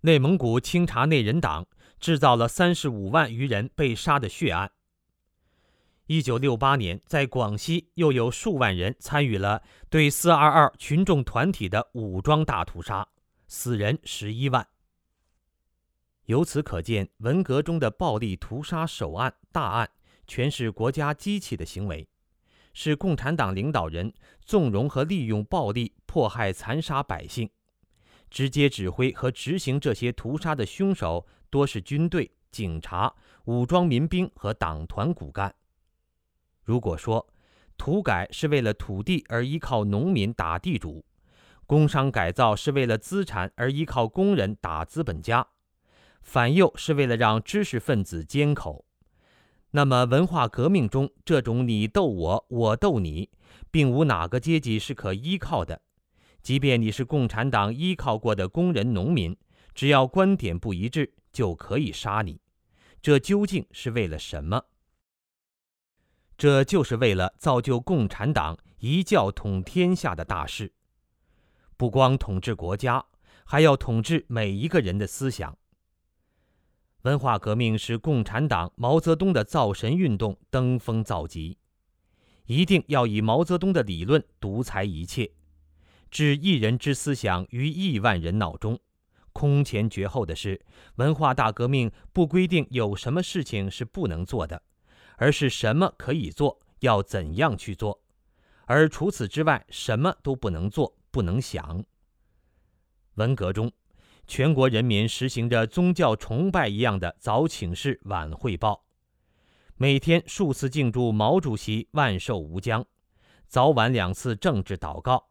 [0.02, 1.66] 内蒙古清查内人党
[1.98, 4.70] 制造了三十五万余人被杀的血案。
[6.06, 13.08] 一九六八年，在广西又有数万人参与了对四二二群众团体的武装大屠杀，
[13.48, 14.68] 死人十一万。
[16.26, 19.90] 由此可见，文革中的暴力屠杀首案大案，
[20.26, 22.08] 全是国家机器的行为，
[22.72, 24.12] 是共产党领导人
[24.44, 27.48] 纵容和利用暴力迫害残杀百姓。
[28.30, 35.54] 直接指挥和执行这些屠杀的凶手多是军队、警察、武装民兵和党团骨干。
[36.64, 37.28] 如果说
[37.76, 41.04] 土改是为了土地而依靠农民打地主，
[41.66, 45.46] 工商改造是为了资产而依靠工人打资本家，
[46.20, 48.84] 反右是为了让知识分子缄口，
[49.76, 53.28] 那么文化革命中这种你斗我，我斗你，
[53.72, 55.82] 并无哪个阶级是可依靠的。
[56.42, 59.36] 即便你是共产党依靠过的工人、农民，
[59.74, 62.40] 只要观点不一致，就可以杀你。
[63.02, 64.62] 这究竟是为了什么？
[66.38, 70.72] 这就是为了造就共产党一教统天下的大事。
[71.76, 73.04] 不光统治国家，
[73.44, 75.58] 还要统治每一个人的思想。
[77.04, 81.58] 文化革命是共产党毛泽东的造神运动登峰造极，
[82.46, 85.30] 一定要以毛泽东的理论独裁一切。
[86.10, 88.78] 置一人之思想于亿万人脑中，
[89.34, 90.58] 空前绝后的是，
[90.94, 94.62] 文化大革命不规定有什么事情是不能做的，
[95.18, 98.00] 而是什么可以做，要怎样去做，
[98.64, 101.84] 而除此之外，什么都不能做，不能想。
[103.16, 103.70] 文革中，
[104.26, 108.84] 全国人民实行着宗教崇拜一样的早请示晚汇报，
[109.76, 112.84] 每天数次敬祝毛主席万寿无疆，
[113.46, 115.28] 早晚两次政治祷告。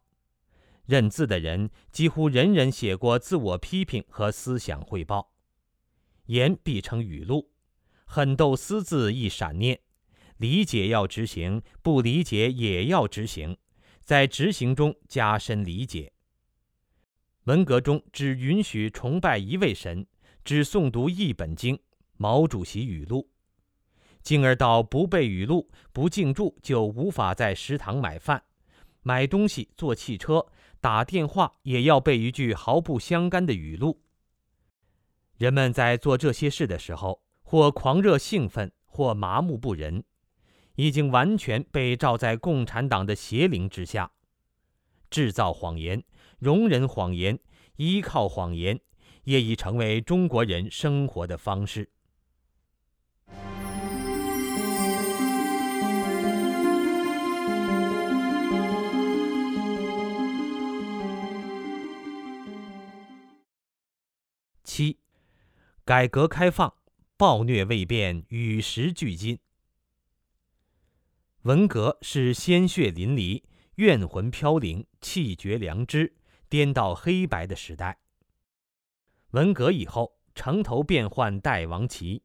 [0.85, 5.31] 认字的人几乎人人写过自我批评和思想汇报，
[6.25, 7.49] 言必成语录，
[8.05, 9.79] 狠斗私字一闪念，
[10.37, 13.57] 理解要执行，不理解也要执行，
[14.01, 16.12] 在执行中加深理解。
[17.45, 20.05] 文革中只允许崇拜一位神，
[20.45, 21.77] 只诵读一本经，
[22.15, 23.29] 毛主席语录，
[24.21, 28.41] 进而到不背语录、不敬注就无法在食堂买饭、
[29.01, 30.45] 买东西、坐汽车。
[30.79, 34.01] 打电话也要背一句毫不相干的语录。
[35.37, 40.03] 人们在做这些事的时候，或狂热兴奋，或麻木不仁，
[40.75, 44.11] 已经完全被罩在共产党的邪灵之下。
[45.09, 46.03] 制造谎言、
[46.43, 47.39] 容忍谎言、
[47.77, 48.77] 依靠谎言，
[49.23, 51.89] 也已成为中国人生活的方式。
[64.65, 64.99] 七，
[65.85, 66.73] 改革开放
[67.15, 69.39] 暴虐未变，与时俱进。
[71.43, 73.43] 文革是鲜血淋漓、
[73.75, 76.15] 怨魂飘零、气绝良知、
[76.53, 77.97] 颠倒黑白的时代。
[79.31, 82.21] 文革以后，城头变换代王旗，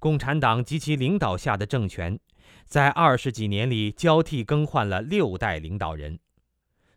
[0.00, 2.18] 共产党及其领导下的政权，
[2.64, 6.18] 在二十几年里交替更换了六代领导人，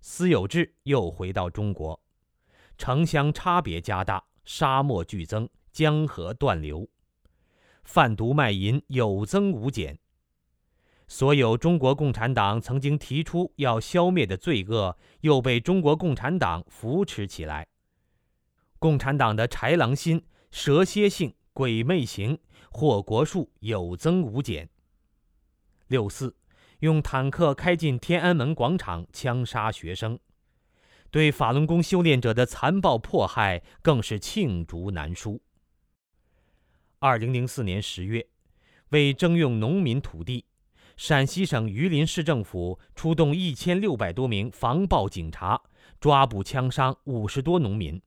[0.01, 2.01] 私有制又回到中国，
[2.75, 4.25] 城乡差别加大。
[4.43, 6.89] 沙漠剧增，江河断流，
[7.83, 9.99] 贩毒卖淫有增无减。
[11.11, 17.67] 所有中国共产党曾经提出要消灭的罪恶，又被中国共产党扶持起来。
[18.79, 22.39] 共产党的豺狼心、蛇蝎性、鬼魅行，
[22.71, 24.69] 祸国数有增无减。
[25.89, 26.33] 六四，
[26.79, 30.17] 用坦克开进天安门广场，枪杀学生。
[31.09, 35.41] 对法轮功修炼者的残暴迫害更是罄竹难书。
[36.99, 38.25] 二零零四年十月，
[38.91, 40.45] 为征用农民土地，
[41.03, 45.59] 陕西省榆林市政府出动一千六百多名防暴警察，
[45.99, 47.99] 抓捕枪伤五十多农民。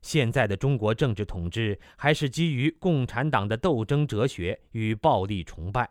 [0.00, 5.88] 现在的中国政治统治还是基于共产党的斗争哲学与暴力崇拜，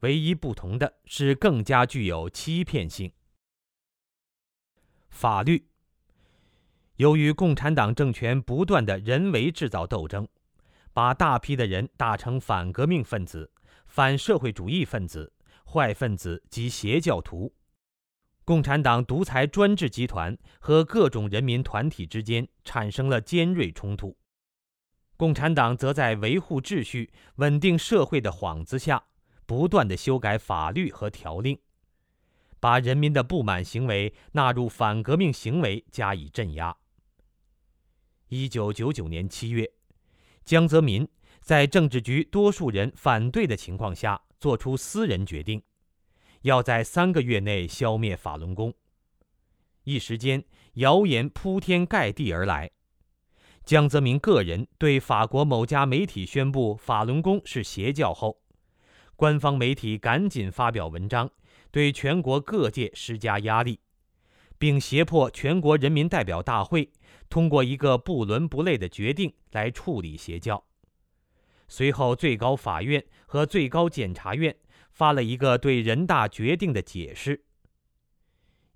[0.00, 3.12] 唯一不同的是更加具有欺骗性。
[5.10, 5.66] 法律。
[6.96, 10.26] 由于共产党政权不断的人为制造斗争，
[10.94, 13.50] 把大批的人打成反革命分子、
[13.92, 15.30] 反社会主义分子、
[15.70, 17.52] 坏分子及邪教徒，
[18.42, 24.16] 共产党独裁专制集团和各种人民团体之间产生了尖锐冲突。
[25.18, 29.04] 共产党则在维护秩序、稳定社会的幌子下，
[29.44, 31.60] 不断的修改法律和条令。
[32.58, 36.74] 把人民的不满行为纳入反革命行为加以镇压。
[38.28, 39.70] 一九九九年七月，
[40.46, 41.06] 江泽民
[41.42, 45.60] 在政治局多数人反对的情况下，做出私人决定，
[46.42, 48.72] 要在三个月内消灭法轮功。
[49.84, 52.70] 一时间，谣言铺天盖地而来。
[53.64, 58.40] 江泽民个人对法国某家媒体宣布法轮功是邪教后，
[59.16, 61.30] 官方媒体赶紧发表文章。
[61.70, 63.80] 对全国各界施加压力，
[64.58, 66.92] 并胁迫全国人民代表大会
[67.30, 70.62] 通过一个不伦不类的决定来处理邪教。
[71.74, 74.54] 随后，最高法院和最高检察院
[74.90, 77.46] 发了一个对人大决定的解释。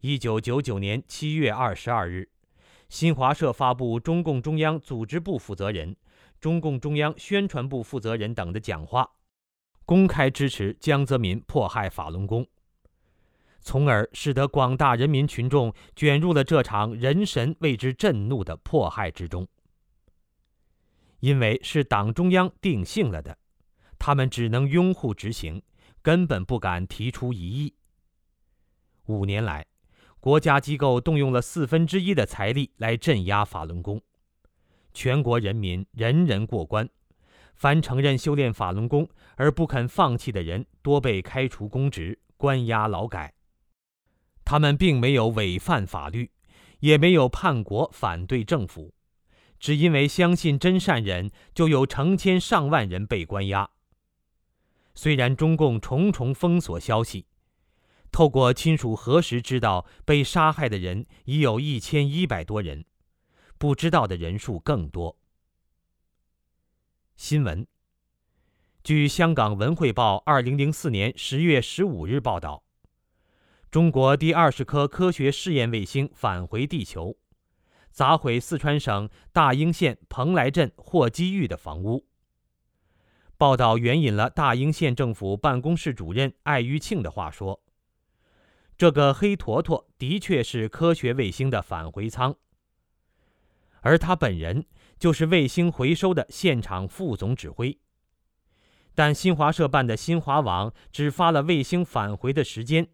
[0.01, 2.31] 一九九九年七月二十二日，
[2.89, 5.95] 新华社发布中共中央组织部负责人、
[6.41, 9.07] 中共中央宣传部负责人等的讲话，
[9.85, 12.47] 公开支持江泽民迫害法轮功，
[13.61, 19.47] 从而使得广大人民群众卷入了这场人神为之震怒的迫害之中。
[21.27, 23.37] 因为是党中央定性了的，
[23.99, 25.61] 他们只能拥护执行，
[26.01, 27.75] 根本不敢提出异议。
[29.07, 29.67] 五年来，
[30.21, 34.01] 国家机构动用了四分之一的财力来镇压法轮功，
[34.95, 36.89] 全国人民人人过关，
[37.57, 43.35] 凡承认修炼法轮功而不肯放弃的人，多被开除公职、关押劳改。
[44.45, 46.31] 他们并没有违反法律，
[46.79, 48.95] 也没有叛国反对政府。
[49.59, 53.71] 只因为相信真善人，就有成千上万人被关押。
[54.95, 57.27] 虽然中共重重封锁消息，
[58.11, 62.85] 透过亲属核实知道被杀害的人已有一千一百多人，
[63.59, 65.19] 不知道的人数更多。
[67.17, 67.67] 新闻：
[68.85, 72.63] 据香港文汇报二零零四年十月十五日报道，
[73.71, 77.17] 中国第二十颗科学试验卫星返回地球。
[77.97, 82.05] 砸毁四川省大英县蓬莱镇霍基玉的房屋。
[83.39, 87.63] 报道援引了大英县政府办公室主任艾玉庆的话说
[88.77, 92.37] ：“这个黑坨坨的确是科学卫星的返回舱，
[93.81, 94.67] 而他本人
[94.99, 97.79] 就是卫星回收的现场副总指挥。
[98.95, 102.89] 但新华社办的新华网只发了卫星返回的时间。”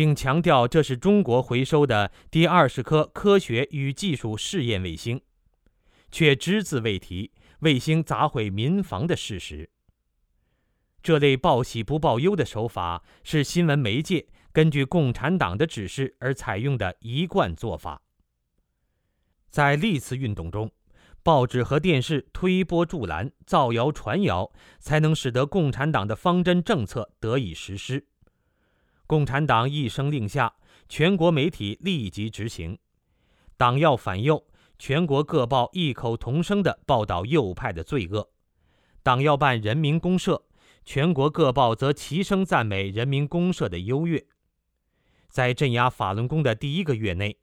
[0.00, 5.20] 并强调这是中国回收的第二十颗科学与技术试验卫星，
[6.10, 9.68] 却只字未提卫星砸毁民房的事实。
[11.02, 18.00] 这类报喜不报忧的手法是新闻媒介根据共产党的指示而采用的一贯做法。
[19.50, 20.72] 在历次运动中，
[21.22, 28.06] 报纸和电视推波助澜、造谣传谣，才能使得共产党的方针政策得以实施。
[29.10, 30.54] 共产党一声令下，
[30.88, 32.78] 全国媒体立即执行。
[33.56, 34.46] 党要反右，
[34.78, 38.30] 全国各报异口同声地报道右派的罪恶；
[39.02, 40.44] 党要办人民公社，
[40.84, 44.24] 全国各报则齐声赞美人民公社的优越。
[45.28, 47.36] 在镇压法轮功的第一个月内，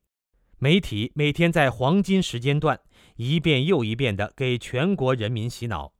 [0.60, 2.80] 媒体每天在黄金时间段
[3.18, 5.92] 一遍又一遍地给全国人民洗脑。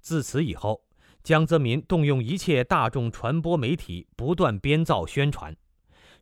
[0.00, 0.85] 自此以后。
[1.26, 5.56] 江泽民动用一切大众传播媒体，不断编造宣传，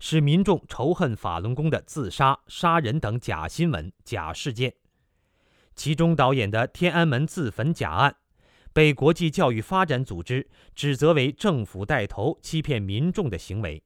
[0.01, 4.73] 使民众仇恨法轮功的自杀、杀人等假新闻、假事件。
[5.77, 8.17] 其中导演的天安门自焚假案，
[8.73, 13.83] 被国际教育发展组织指责为政府带头欺骗民众的行为。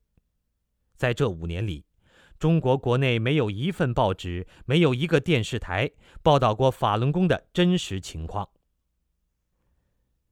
[0.96, 1.84] 在这五年里，
[2.38, 5.90] 中国国内没有一份报纸、没有一个电视台
[6.22, 8.48] 报道过法轮功的真实情况。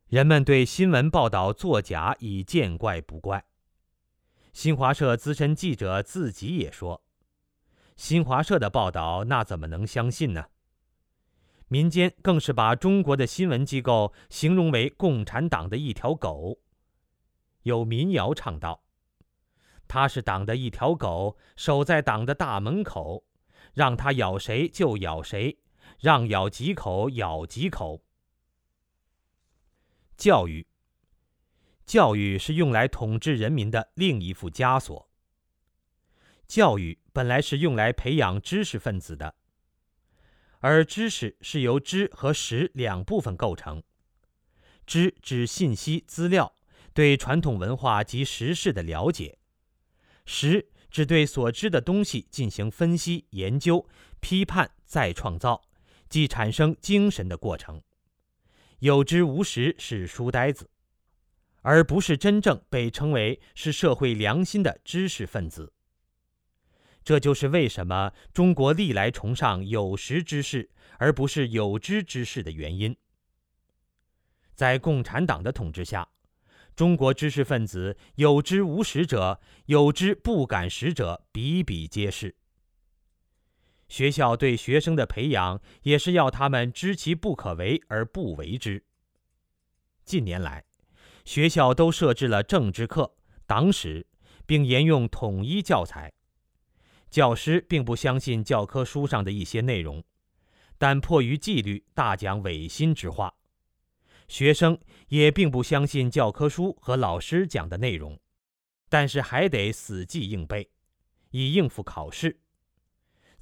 [0.08, 3.44] 人们对新闻报道作假已见怪不怪。
[4.52, 7.02] 新华社资深记者自己也说
[7.96, 10.44] ：“新华社的报道那怎么能相信呢？”
[11.66, 16.60] 民间更是把中国的新闻机构形容为共产党的一条狗。
[17.64, 18.84] 有民谣唱道
[19.88, 23.24] ：“他是党的一条狗，守在党的大门口，
[23.74, 25.58] 让他咬谁就咬谁，
[25.98, 28.02] 让咬几口咬几口。”
[30.16, 30.66] 教育，
[31.84, 35.08] 教育是用来统治人民的另一副枷锁。
[36.48, 39.34] 教育本来是用来培养知识分子的，
[40.60, 43.82] 而知识是由知和识两部分构成。
[44.86, 46.54] 知指信息资料，
[46.94, 49.36] 对传统文化及时事的了解；
[50.24, 53.86] 识指对所知的东西进行分析、研究、
[54.20, 55.60] 批判、再创造，
[56.08, 57.82] 即产生精神的过程。
[58.80, 60.68] 有知无识是书呆子，
[61.62, 65.72] 而不是真正被称为是社会良心的知识分子。
[67.02, 70.68] 这就是为什么中国历来崇尚有识之士，
[70.98, 72.96] 而不是有知之士的原因。
[74.54, 76.08] 在共产党的统治下，
[76.74, 82.34] 中国知识分子有知无识者、有知不敢识者比比皆是。
[83.88, 88.84] 学校对学生的培养，也是要他们知其不可为而不为之。
[90.04, 90.64] 近年来，
[91.24, 93.16] 学校都设置了政治课、
[93.46, 94.06] 党史，
[94.44, 96.12] 并沿用统一教材。
[97.08, 100.02] 教师并不相信教科书上的一些内容，
[100.76, 103.34] 但迫于纪律，大讲违心之话。
[104.28, 104.78] 学生
[105.08, 108.18] 也并不相信教科书和老师讲的内容，
[108.88, 110.68] 但是还得死记硬背，
[111.30, 112.40] 以应付考试。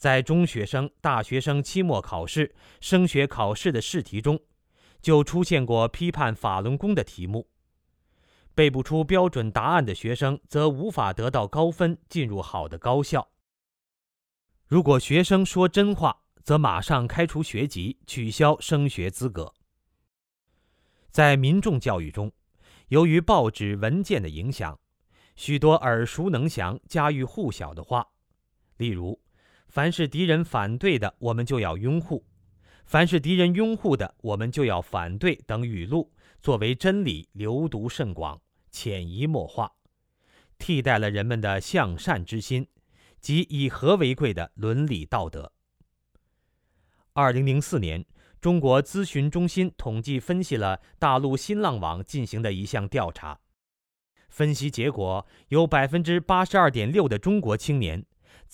[0.05, 4.39] 在中学生、大学生期末考试、升学考试的试题中，
[5.01, 7.49] 就出现过批判法轮功的题目。
[8.55, 13.27] 背不出标准答案的学生，则无法得到高分，进入好的高校。
[14.67, 19.55] 如果学生说真话，则马上开除学籍，取消升学资格。
[21.11, 22.31] 在民众教育中，
[22.89, 24.79] 由于报纸文件的影响，
[25.35, 28.07] 许多耳熟能详、家喻户晓的话，
[28.77, 29.19] 例如
[29.75, 32.23] “凡是敌人反对的，我们就要拥护；
[32.85, 39.73] 凡是敌人拥护的，我们就要反对”等语录，作为真理流毒甚广，潜移默化，
[40.59, 42.69] 替代了人们的向善之心
[43.21, 45.51] 及以和为贵的伦理道德。
[47.15, 48.07] 二零零四年。
[48.41, 53.41] 中国咨询中心统计分析了大陆新浪网进行的一项调查，
[54.29, 58.05] 分析结果有百分之八十二点六的中国青年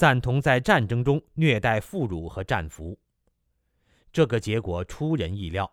[0.00, 2.98] 赞同在战争中虐待妇孺和战俘。
[4.10, 5.70] 这个结果出人意料，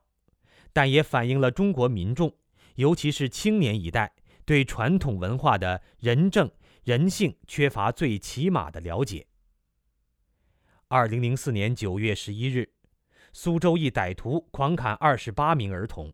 [0.74, 2.36] 但也反映了中国民众，
[2.76, 4.14] 尤其是青年一代
[4.44, 6.52] 对传统文化的仁政
[6.84, 9.26] 人性缺乏最起码的了解。
[10.90, 12.74] 二零零四年九月十一日。
[13.32, 16.12] 苏州一歹徒狂砍二十八名儿童。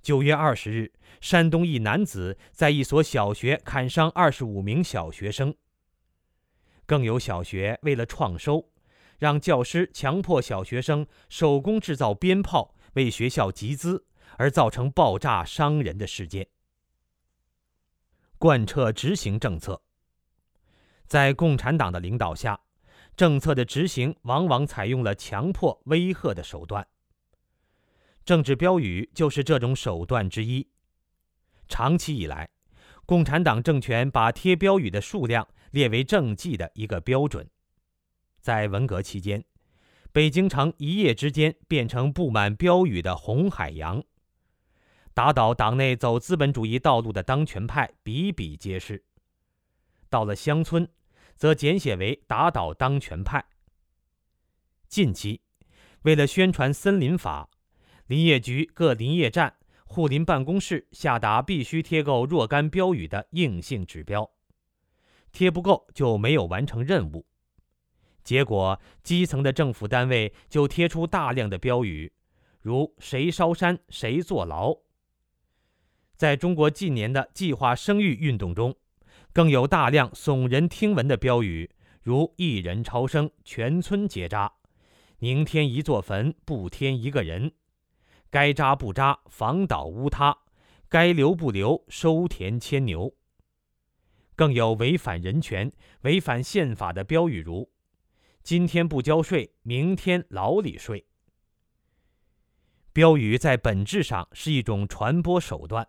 [0.00, 0.90] 九月二十日，
[1.20, 5.54] 山东一男子在一所小学砍伤二十五名小学生。
[6.86, 8.70] 更有小学为了创收，
[9.18, 14.06] 让教师强迫小学生手工制造鞭炮为学校集资，
[14.36, 16.48] 而造成爆炸伤人的事件。
[18.38, 19.82] 贯彻执行政策，
[21.06, 22.60] 在共产党的领导下。
[23.14, 26.88] 政策的执行往往采用了强迫、威吓的手段。
[28.24, 30.66] 政治标语就是这种手段之一。
[31.68, 32.48] 长期以来，
[33.04, 37.50] 共产党政权把贴标语的数量列为政绩的一个标准。
[38.40, 39.44] 在文革期间，
[40.12, 44.02] 北京城一夜之间变成布满标语的红海洋，
[45.12, 49.04] 打倒党内走资本主义道路的当权派比比皆是。
[50.08, 50.88] 到了乡村。
[51.34, 53.44] 则简写为“打倒当权派”。
[54.86, 55.40] 近期，
[56.02, 57.50] 为了宣传森林法，
[58.06, 64.30] 林业局各林业站、护林办公室下达必须贴够若干标语的硬性指标，
[65.32, 67.26] 贴不够就没有完成任务。
[68.22, 72.12] 结果，基层的政府单位就贴出大量的标语，
[72.60, 74.76] 如“谁烧山谁坐牢”。
[76.16, 78.76] 在中国近年的计划生育运动中，
[79.32, 81.68] 更有大量耸人听闻的标语，
[82.02, 84.52] 如“一人超生，全村结扎
[85.18, 87.52] ”，“宁添一座坟，不添一个人
[88.30, 90.38] ”，“该扎不扎，房倒屋塌
[90.88, 93.12] ”，“该留不留，收田牵牛”。
[94.34, 95.70] 更有违反人权、
[96.02, 97.70] 违反宪法的标语，如
[98.42, 101.06] “今天不交税，明天牢里睡”。
[102.92, 105.88] 标语在本质上是一种传播手段。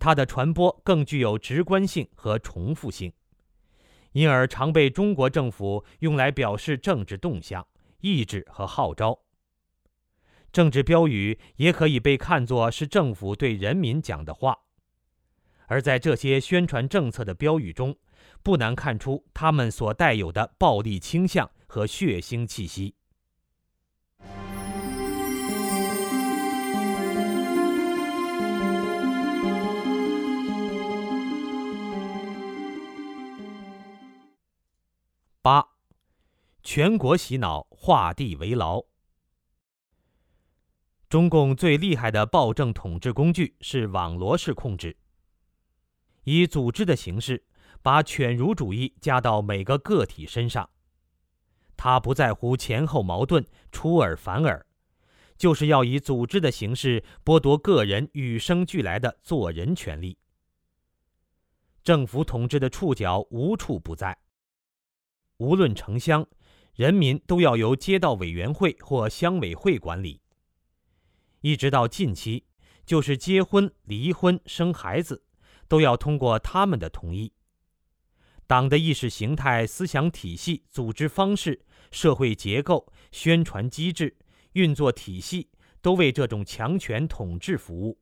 [0.00, 3.12] 它的传播更具有直观性和重复性，
[4.12, 7.66] 因而常被中国政府用来表示政治动向、
[8.00, 9.20] 意志和号召。
[10.52, 14.56] 政治标语也可以被看作是政府对人民讲的话，
[15.68, 17.96] 而在这些宣传政策的标语中，
[18.42, 22.94] 不难看出他们所带有的暴力倾向和血腥气息。
[35.40, 35.66] 八，
[36.62, 38.82] 全国洗脑，画地为牢。
[41.08, 44.94] 中共最厉害的暴政统治工具是网罗式控制，
[46.30, 47.42] 以组织的形式
[47.80, 50.68] 把犬儒主义加到每个个体身上。
[51.74, 54.66] 他不在乎前后矛盾、出尔反尔，
[55.38, 60.18] 就是要以组织的形式剥夺个人与生俱来的做人权利。
[61.82, 64.18] 政府统治的触角无处不在。
[65.38, 66.26] 无论城乡，
[66.74, 70.20] 人民都要由街道委员会或乡委会管理。
[71.40, 72.44] 一直到近期，
[72.84, 75.22] 就是结婚、离婚、生孩子，
[75.68, 77.32] 都要通过他们的同意。
[78.46, 84.16] 党的意识形态、思想体系、组织方式、社会结构、宣传机制、
[84.52, 85.50] 运作体系，
[85.82, 88.00] 都为这种强权统治服务。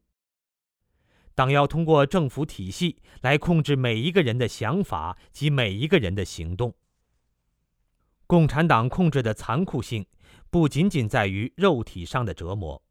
[1.35, 6.75] 党要通过政府体系来控制每一个人的想法及每一个人的行动。
[8.27, 10.07] 共产党控制的残酷性，
[10.49, 12.83] 不仅仅在于肉体上的折磨，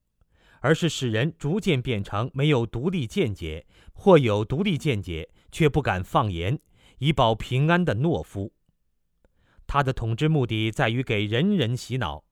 [0.66, 6.60] 而是使人逐渐变成没有独立见解，或有独立见解却不敢放言，
[6.98, 8.52] 以保平安的懦夫。
[9.68, 12.24] 他的统治目的在于给人人洗脑，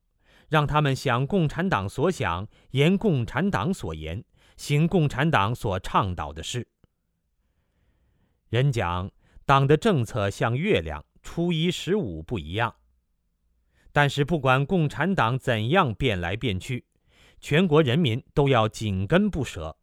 [0.49, 4.23] 让他们想共产党所想，言共产党所言，
[4.57, 6.67] 行共产党所倡导的事。
[8.49, 9.11] 人讲
[9.45, 12.73] 党的政策像月亮，初一十五不一样。
[13.91, 16.86] 但是不管共产党怎样变来变去，
[17.43, 19.75] 全国人民都要紧跟不舍。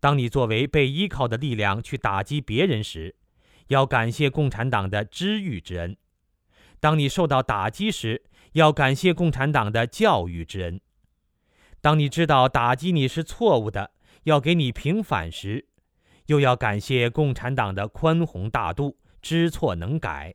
[0.00, 3.14] 当你作为被依靠的力量去打击别人时，
[3.66, 5.92] 要感谢共产党的知遇之恩；
[6.80, 10.78] 当你受到打击时，要感谢共产党的教育之恩；
[11.82, 13.90] 当你知道打击你是错误的，
[14.22, 15.68] 要给你平反时，
[16.24, 20.34] 又要感谢共产党的宽宏大度，知错能改。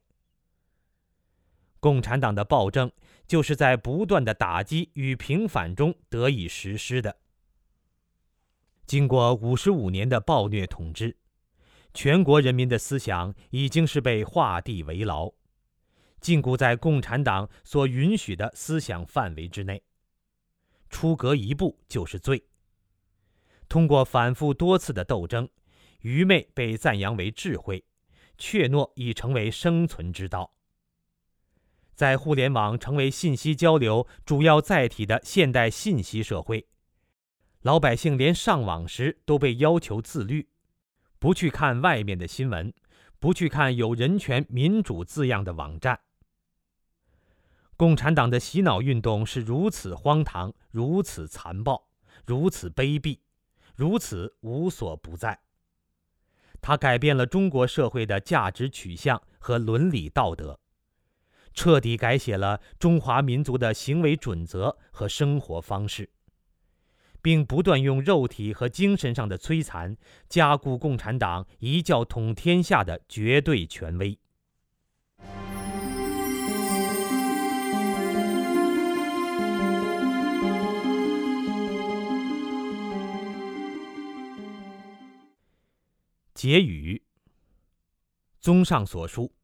[1.80, 2.91] 共产党的暴政
[3.28, 7.18] 就是在不断的打击与平反中得以实施的。
[8.86, 11.18] 经过五十五年的暴虐统治，
[11.94, 15.32] 全国人民的思想已经是被画地为牢，
[16.22, 19.82] 禁锢在共产党所允许的思想范围之内。
[20.90, 22.46] 出格一步就是罪。
[23.68, 25.50] 通过反复多次的斗争，
[26.02, 27.84] 愚昧被赞扬为智慧，
[28.38, 30.55] 怯懦已成为生存之道。
[31.96, 36.68] 在互联网成为信息交流主要载体的现代信息社会，
[37.62, 40.50] 老百姓连上网时都被要求自律，
[41.20, 42.74] 不去看外面的新闻，
[43.18, 46.02] 不去看有人权、民主字样的网站。
[47.78, 51.88] 共产党的洗脑运动是如此荒唐，如此残暴，
[52.26, 53.20] 如此卑鄙，
[53.74, 55.39] 如此无所不在。
[56.62, 60.60] 它改变了中国社会的价值取向和伦理道德。
[61.56, 66.10] 彻底改写了中华民族的行为准则和生活方式，
[67.22, 69.97] 并不断用肉体和精神上的摧残
[70.28, 74.20] 加固共产党一教统天下的绝对权威。
[86.34, 87.01] 结语：
[88.41, 89.35] 综上所述。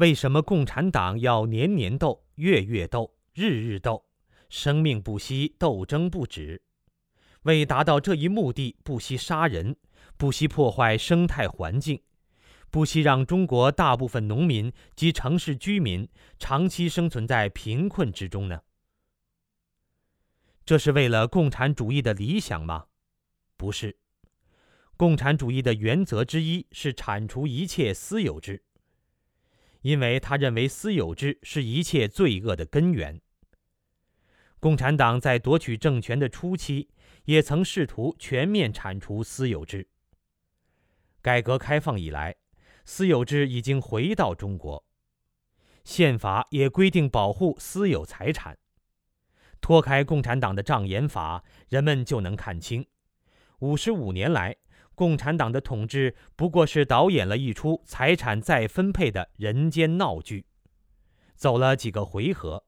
[0.00, 4.06] 为什么共产党要年年斗、月月斗、日日斗，
[4.48, 6.62] 生命不息，斗争不止？
[7.42, 9.76] 为达到这一目的，不惜杀人，
[10.16, 12.00] 不惜破坏生态环境，
[12.70, 18.62] 不惜让中国大部分农民及城市居民长期生存在贫困之中呢？
[20.64, 22.86] 这是为了共产主义的理想吗？
[23.58, 23.98] 不是。
[24.96, 28.62] 共产主义的原则之一是铲除一切私有制。
[29.82, 33.20] 因为他认为私有制是一切罪恶的根源。
[34.58, 36.90] 共产党在夺取政权的初期，
[37.24, 39.88] 也曾试图全面铲除私有制。
[41.22, 42.36] 改革开放以来，
[42.84, 44.84] 私有制已经回到中国，
[45.84, 48.58] 宪法也规定保护私有财产。
[49.62, 52.86] 脱开共产党的障眼法，人们就能看清，
[53.60, 54.56] 五十五年来。
[55.00, 60.44] 共产党的统治不过是导演了一出财产再分配的人间闹剧，
[61.34, 62.66] 走了几个回合，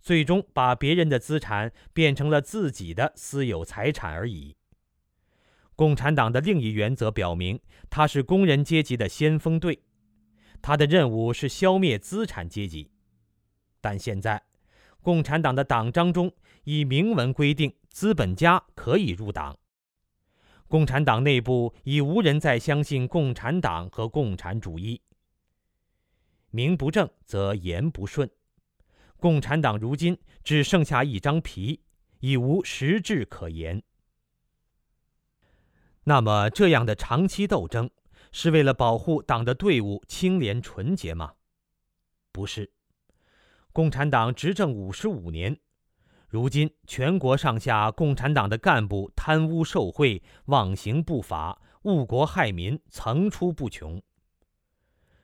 [0.00, 4.54] 最终把别人的资产变成了自己的私有财产而已。
[5.74, 7.58] 共产党的另一原则表明，
[7.90, 9.82] 他是工人阶级的先锋队，
[10.62, 12.92] 他的任务是消灭资产阶级。
[13.80, 14.40] 但现在，
[15.02, 19.58] 共产党的党章中已明文规定，资本家可以入党。
[20.74, 25.00] 共产党内部已无人再相信共产党和共产主义。
[26.50, 28.28] 名不正则言不顺，
[29.18, 31.80] 共产党如今只剩下一张皮，
[32.18, 33.80] 已无实质可言。
[36.02, 37.88] 那么，这样的长期斗争
[38.32, 41.34] 是为了保护党的队伍清廉纯洁吗？
[42.32, 42.72] 不是，
[43.72, 45.56] 共产党执政五十五年。
[46.34, 54.02] 如今，全国上下共产党的干部贪污受贿、妄行不法、误国害民，层出不穷。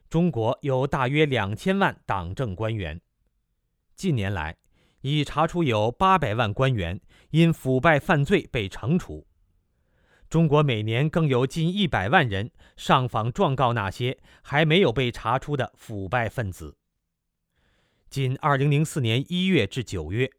[0.08, 3.00] 中国有大约两千万党政官员，
[3.96, 4.56] 近年来
[5.00, 7.00] 已查出有八百万官员
[7.30, 9.26] 因腐败犯罪被惩处。
[10.28, 16.76] 中国每年更有近一百万人上访状告那些还没有被查出的腐败分子。
[18.08, 20.30] 仅二零零四年一月至九月。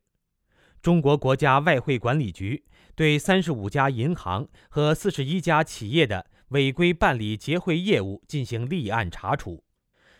[0.81, 2.65] 中国国家外汇管理局
[2.95, 9.63] 对三十五家银行和四十一家企业的违规办理结汇业务进行立案查处，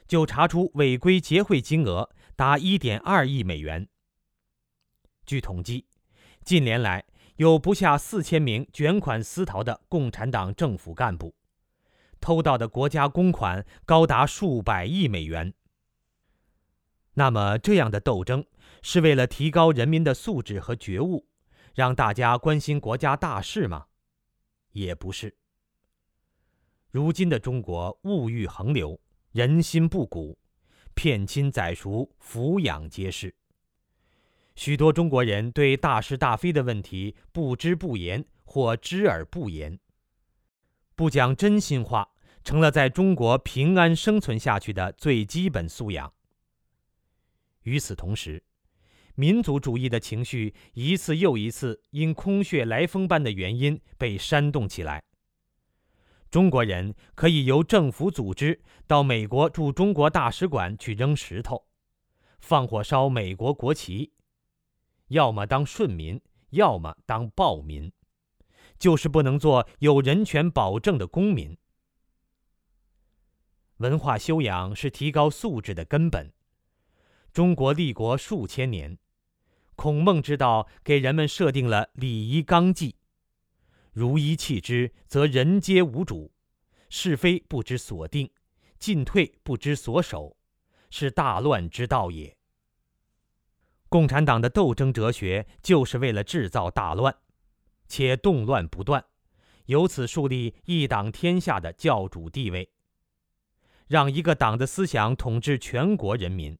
[0.08, 3.88] 就查出违规结汇金额达一点二亿美元。
[5.26, 5.88] 据统计，
[6.44, 7.06] 近年来
[7.38, 11.36] 有不下四千名卷款私逃的共产党政府干部，
[12.20, 15.54] 偷盗的国家公款高达数百亿美元。
[17.16, 18.46] 那么，这样的斗争
[18.82, 21.28] 是为了提高人民的素质和觉悟，
[21.74, 23.88] 让大家关心国家大事吗？
[24.72, 25.36] 也不是。
[26.90, 29.00] 如今的中国物欲横流，
[29.32, 30.38] 人心不古，
[30.94, 33.34] 骗亲宰熟、抚养皆是。
[34.56, 39.80] 许多中国人对大是大非的问题不知不言或知而不言，
[40.96, 42.10] 不讲真心话，
[42.44, 46.14] 成了在中国平安生存下去的最基本素养。
[47.64, 48.44] 与此同时，
[49.16, 55.04] 民族主义的情绪一次又一次因空穴来风般的原因被煽动起来。
[56.30, 61.68] 中国人可以由政府组织到美国驻中国大使馆去扔石头，
[62.40, 64.14] 放火烧美国国旗。
[65.10, 67.92] 要么当顺民，要么当暴民，
[68.80, 71.58] 就是不能做有人权保证的公民。
[73.78, 76.32] 文化修养是提高素质的根本。
[77.34, 78.98] 中国立国数千年，
[79.82, 82.98] 孔孟之道给人们设定了礼仪纲纪：
[83.92, 86.30] 如一弃之，则人皆无主；
[86.88, 88.30] 是非不知所定，
[88.78, 90.38] 进退不知所守，
[90.92, 92.38] 是大乱之道也。
[93.90, 97.18] 共产党的斗争哲学就是为了制造大乱，
[97.88, 99.04] 且动乱不断，
[99.66, 102.72] 由此树立一党天下的教主地位，
[103.88, 106.56] 让一个党的思想统治全国人民，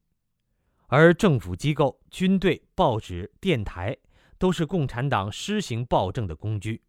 [0.92, 3.96] 而政府机构、军队、报纸、电台
[4.38, 6.82] 都是共产党施行暴政的工具。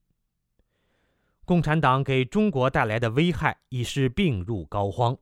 [1.45, 5.21] 共产党给中国带来的危害已是病入膏肓，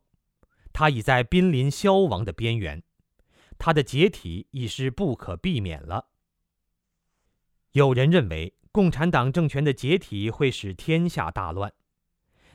[0.72, 2.82] 它已在濒临消亡的边缘。
[3.58, 6.06] 它的解体已是不可避免了。
[7.72, 11.70] 有人认为，共产党政权的解体会使天下大乱，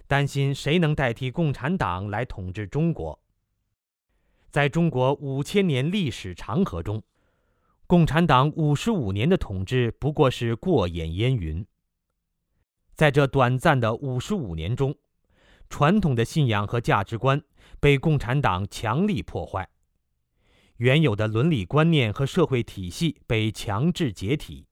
[0.08, 3.22] 担心谁能代替共产党来统治中国。
[4.56, 7.04] 在中国五千年历史长河中，
[7.88, 11.68] 共产党五十五年的统治不过是过眼烟云。
[12.94, 14.96] 在这短暂的五十五年中，
[15.70, 17.44] 传统的信仰和价值观
[17.82, 19.68] 被共产党强力破坏。
[20.78, 24.68] 原有的伦理观念和社会体系被强制解体，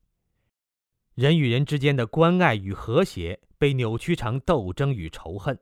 [1.14, 5.60] 人与人之间的关爱与和谐被扭曲成斗争与仇恨，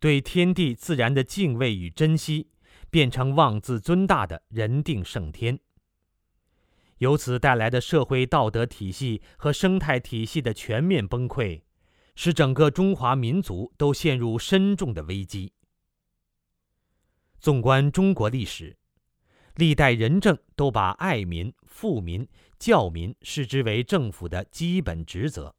[0.00, 2.48] 对天地自然的敬畏与珍惜
[2.90, 5.58] 变成妄自尊大的人定胜天。
[6.98, 11.62] 由此带来的社会道德体系和生态体系的全面崩溃，
[12.14, 15.52] 使整个中华民族都陷入深重的危机。
[17.38, 18.76] 纵观中国历史。
[19.54, 22.28] 历代仁政都把爱民、富民、
[22.60, 25.52] 教民视之为政府的基本职责。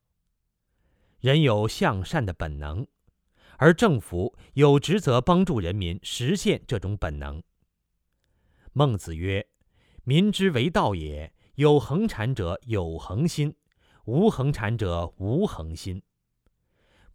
[1.20, 2.88] 人有向善的本能，
[3.60, 7.44] 而政府有职责帮助人民实现这种本能。
[8.72, 9.46] 孟子曰
[10.06, 13.54] ：“民之为道也，有恒产者有恒心，
[14.06, 16.02] 无恒产者无恒心。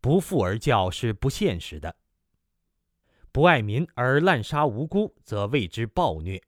[0.02, 1.96] 不富而教是不现实的。
[3.32, 6.42] 不爱民而滥杀无辜，则谓之暴虐。”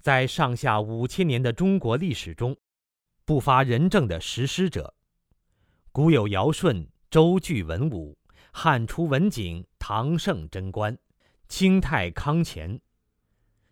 [0.00, 2.56] 在上下五千年的中国历史中，
[3.24, 4.96] 不乏仁政的实施者。
[5.92, 8.18] 古有尧舜、周具文武、
[8.52, 10.96] 汉初文景、唐盛贞观、
[11.48, 12.80] 清太康乾，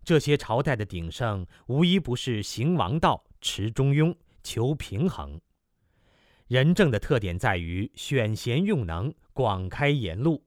[0.05, 5.41] 这些朝代的鼎盛，无一不是行王道、持中庸、求平衡。
[6.47, 10.47] 仁政的特点在于选贤用能、广开言路、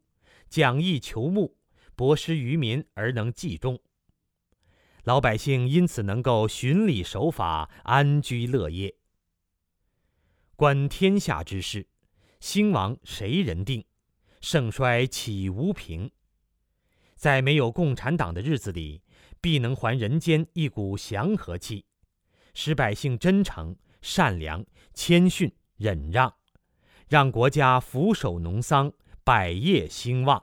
[0.50, 1.58] 讲义求目、
[1.96, 3.80] 博施于民而能济众。
[5.04, 8.96] 老百姓因此能够循礼守法，安居乐业。
[10.56, 11.88] 观天下之事，
[12.40, 13.86] 兴亡谁人定？
[14.42, 16.10] 盛衰岂无凭？
[17.16, 19.04] 在没有共产党的日子里，
[19.40, 21.86] 必能还人间一股祥和气，
[22.56, 24.66] 使百姓真诚、善良、
[24.96, 26.34] 谦逊、忍让，
[27.08, 28.92] 让国家俯首农桑，
[29.24, 30.42] 百业兴旺。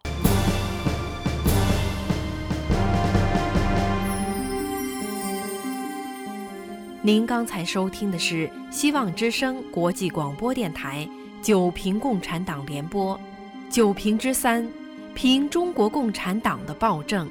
[7.02, 11.08] 您刚才收听的是希望之声国际广播电台
[11.44, 13.18] 《九评共产党联播》，
[13.70, 14.66] 九评之三，
[15.14, 17.28] 评中国共产党的暴政，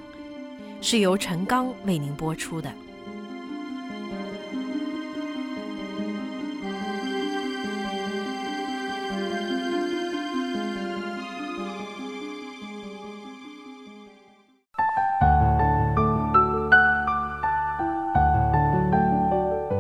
[0.82, 2.72] 是由陈刚为您播出的。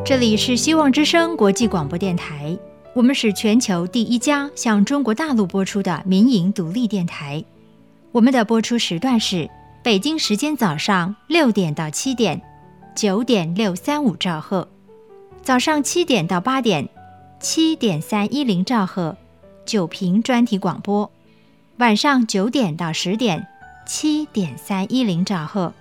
[0.03, 2.57] 这里是希望之声国际广播电台，
[2.97, 7.45] 我们是全球第一家向中国大陆播出的民营独立电台。
[8.11, 9.47] 我们的播出时段是
[9.83, 12.41] 北京时间早上六点到七点，
[12.95, 14.67] 九点六三五兆赫；
[15.43, 16.89] 早上七点到八点，
[17.39, 19.15] 七点三一零兆赫，
[19.63, 21.07] 九频专题广播；
[21.77, 23.45] 晚上九点到十点，
[23.85, 25.71] 七点三一零兆赫；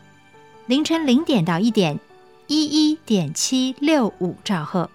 [0.67, 1.99] 凌晨零点到一点。
[2.49, 4.91] 一一点七六五兆赫。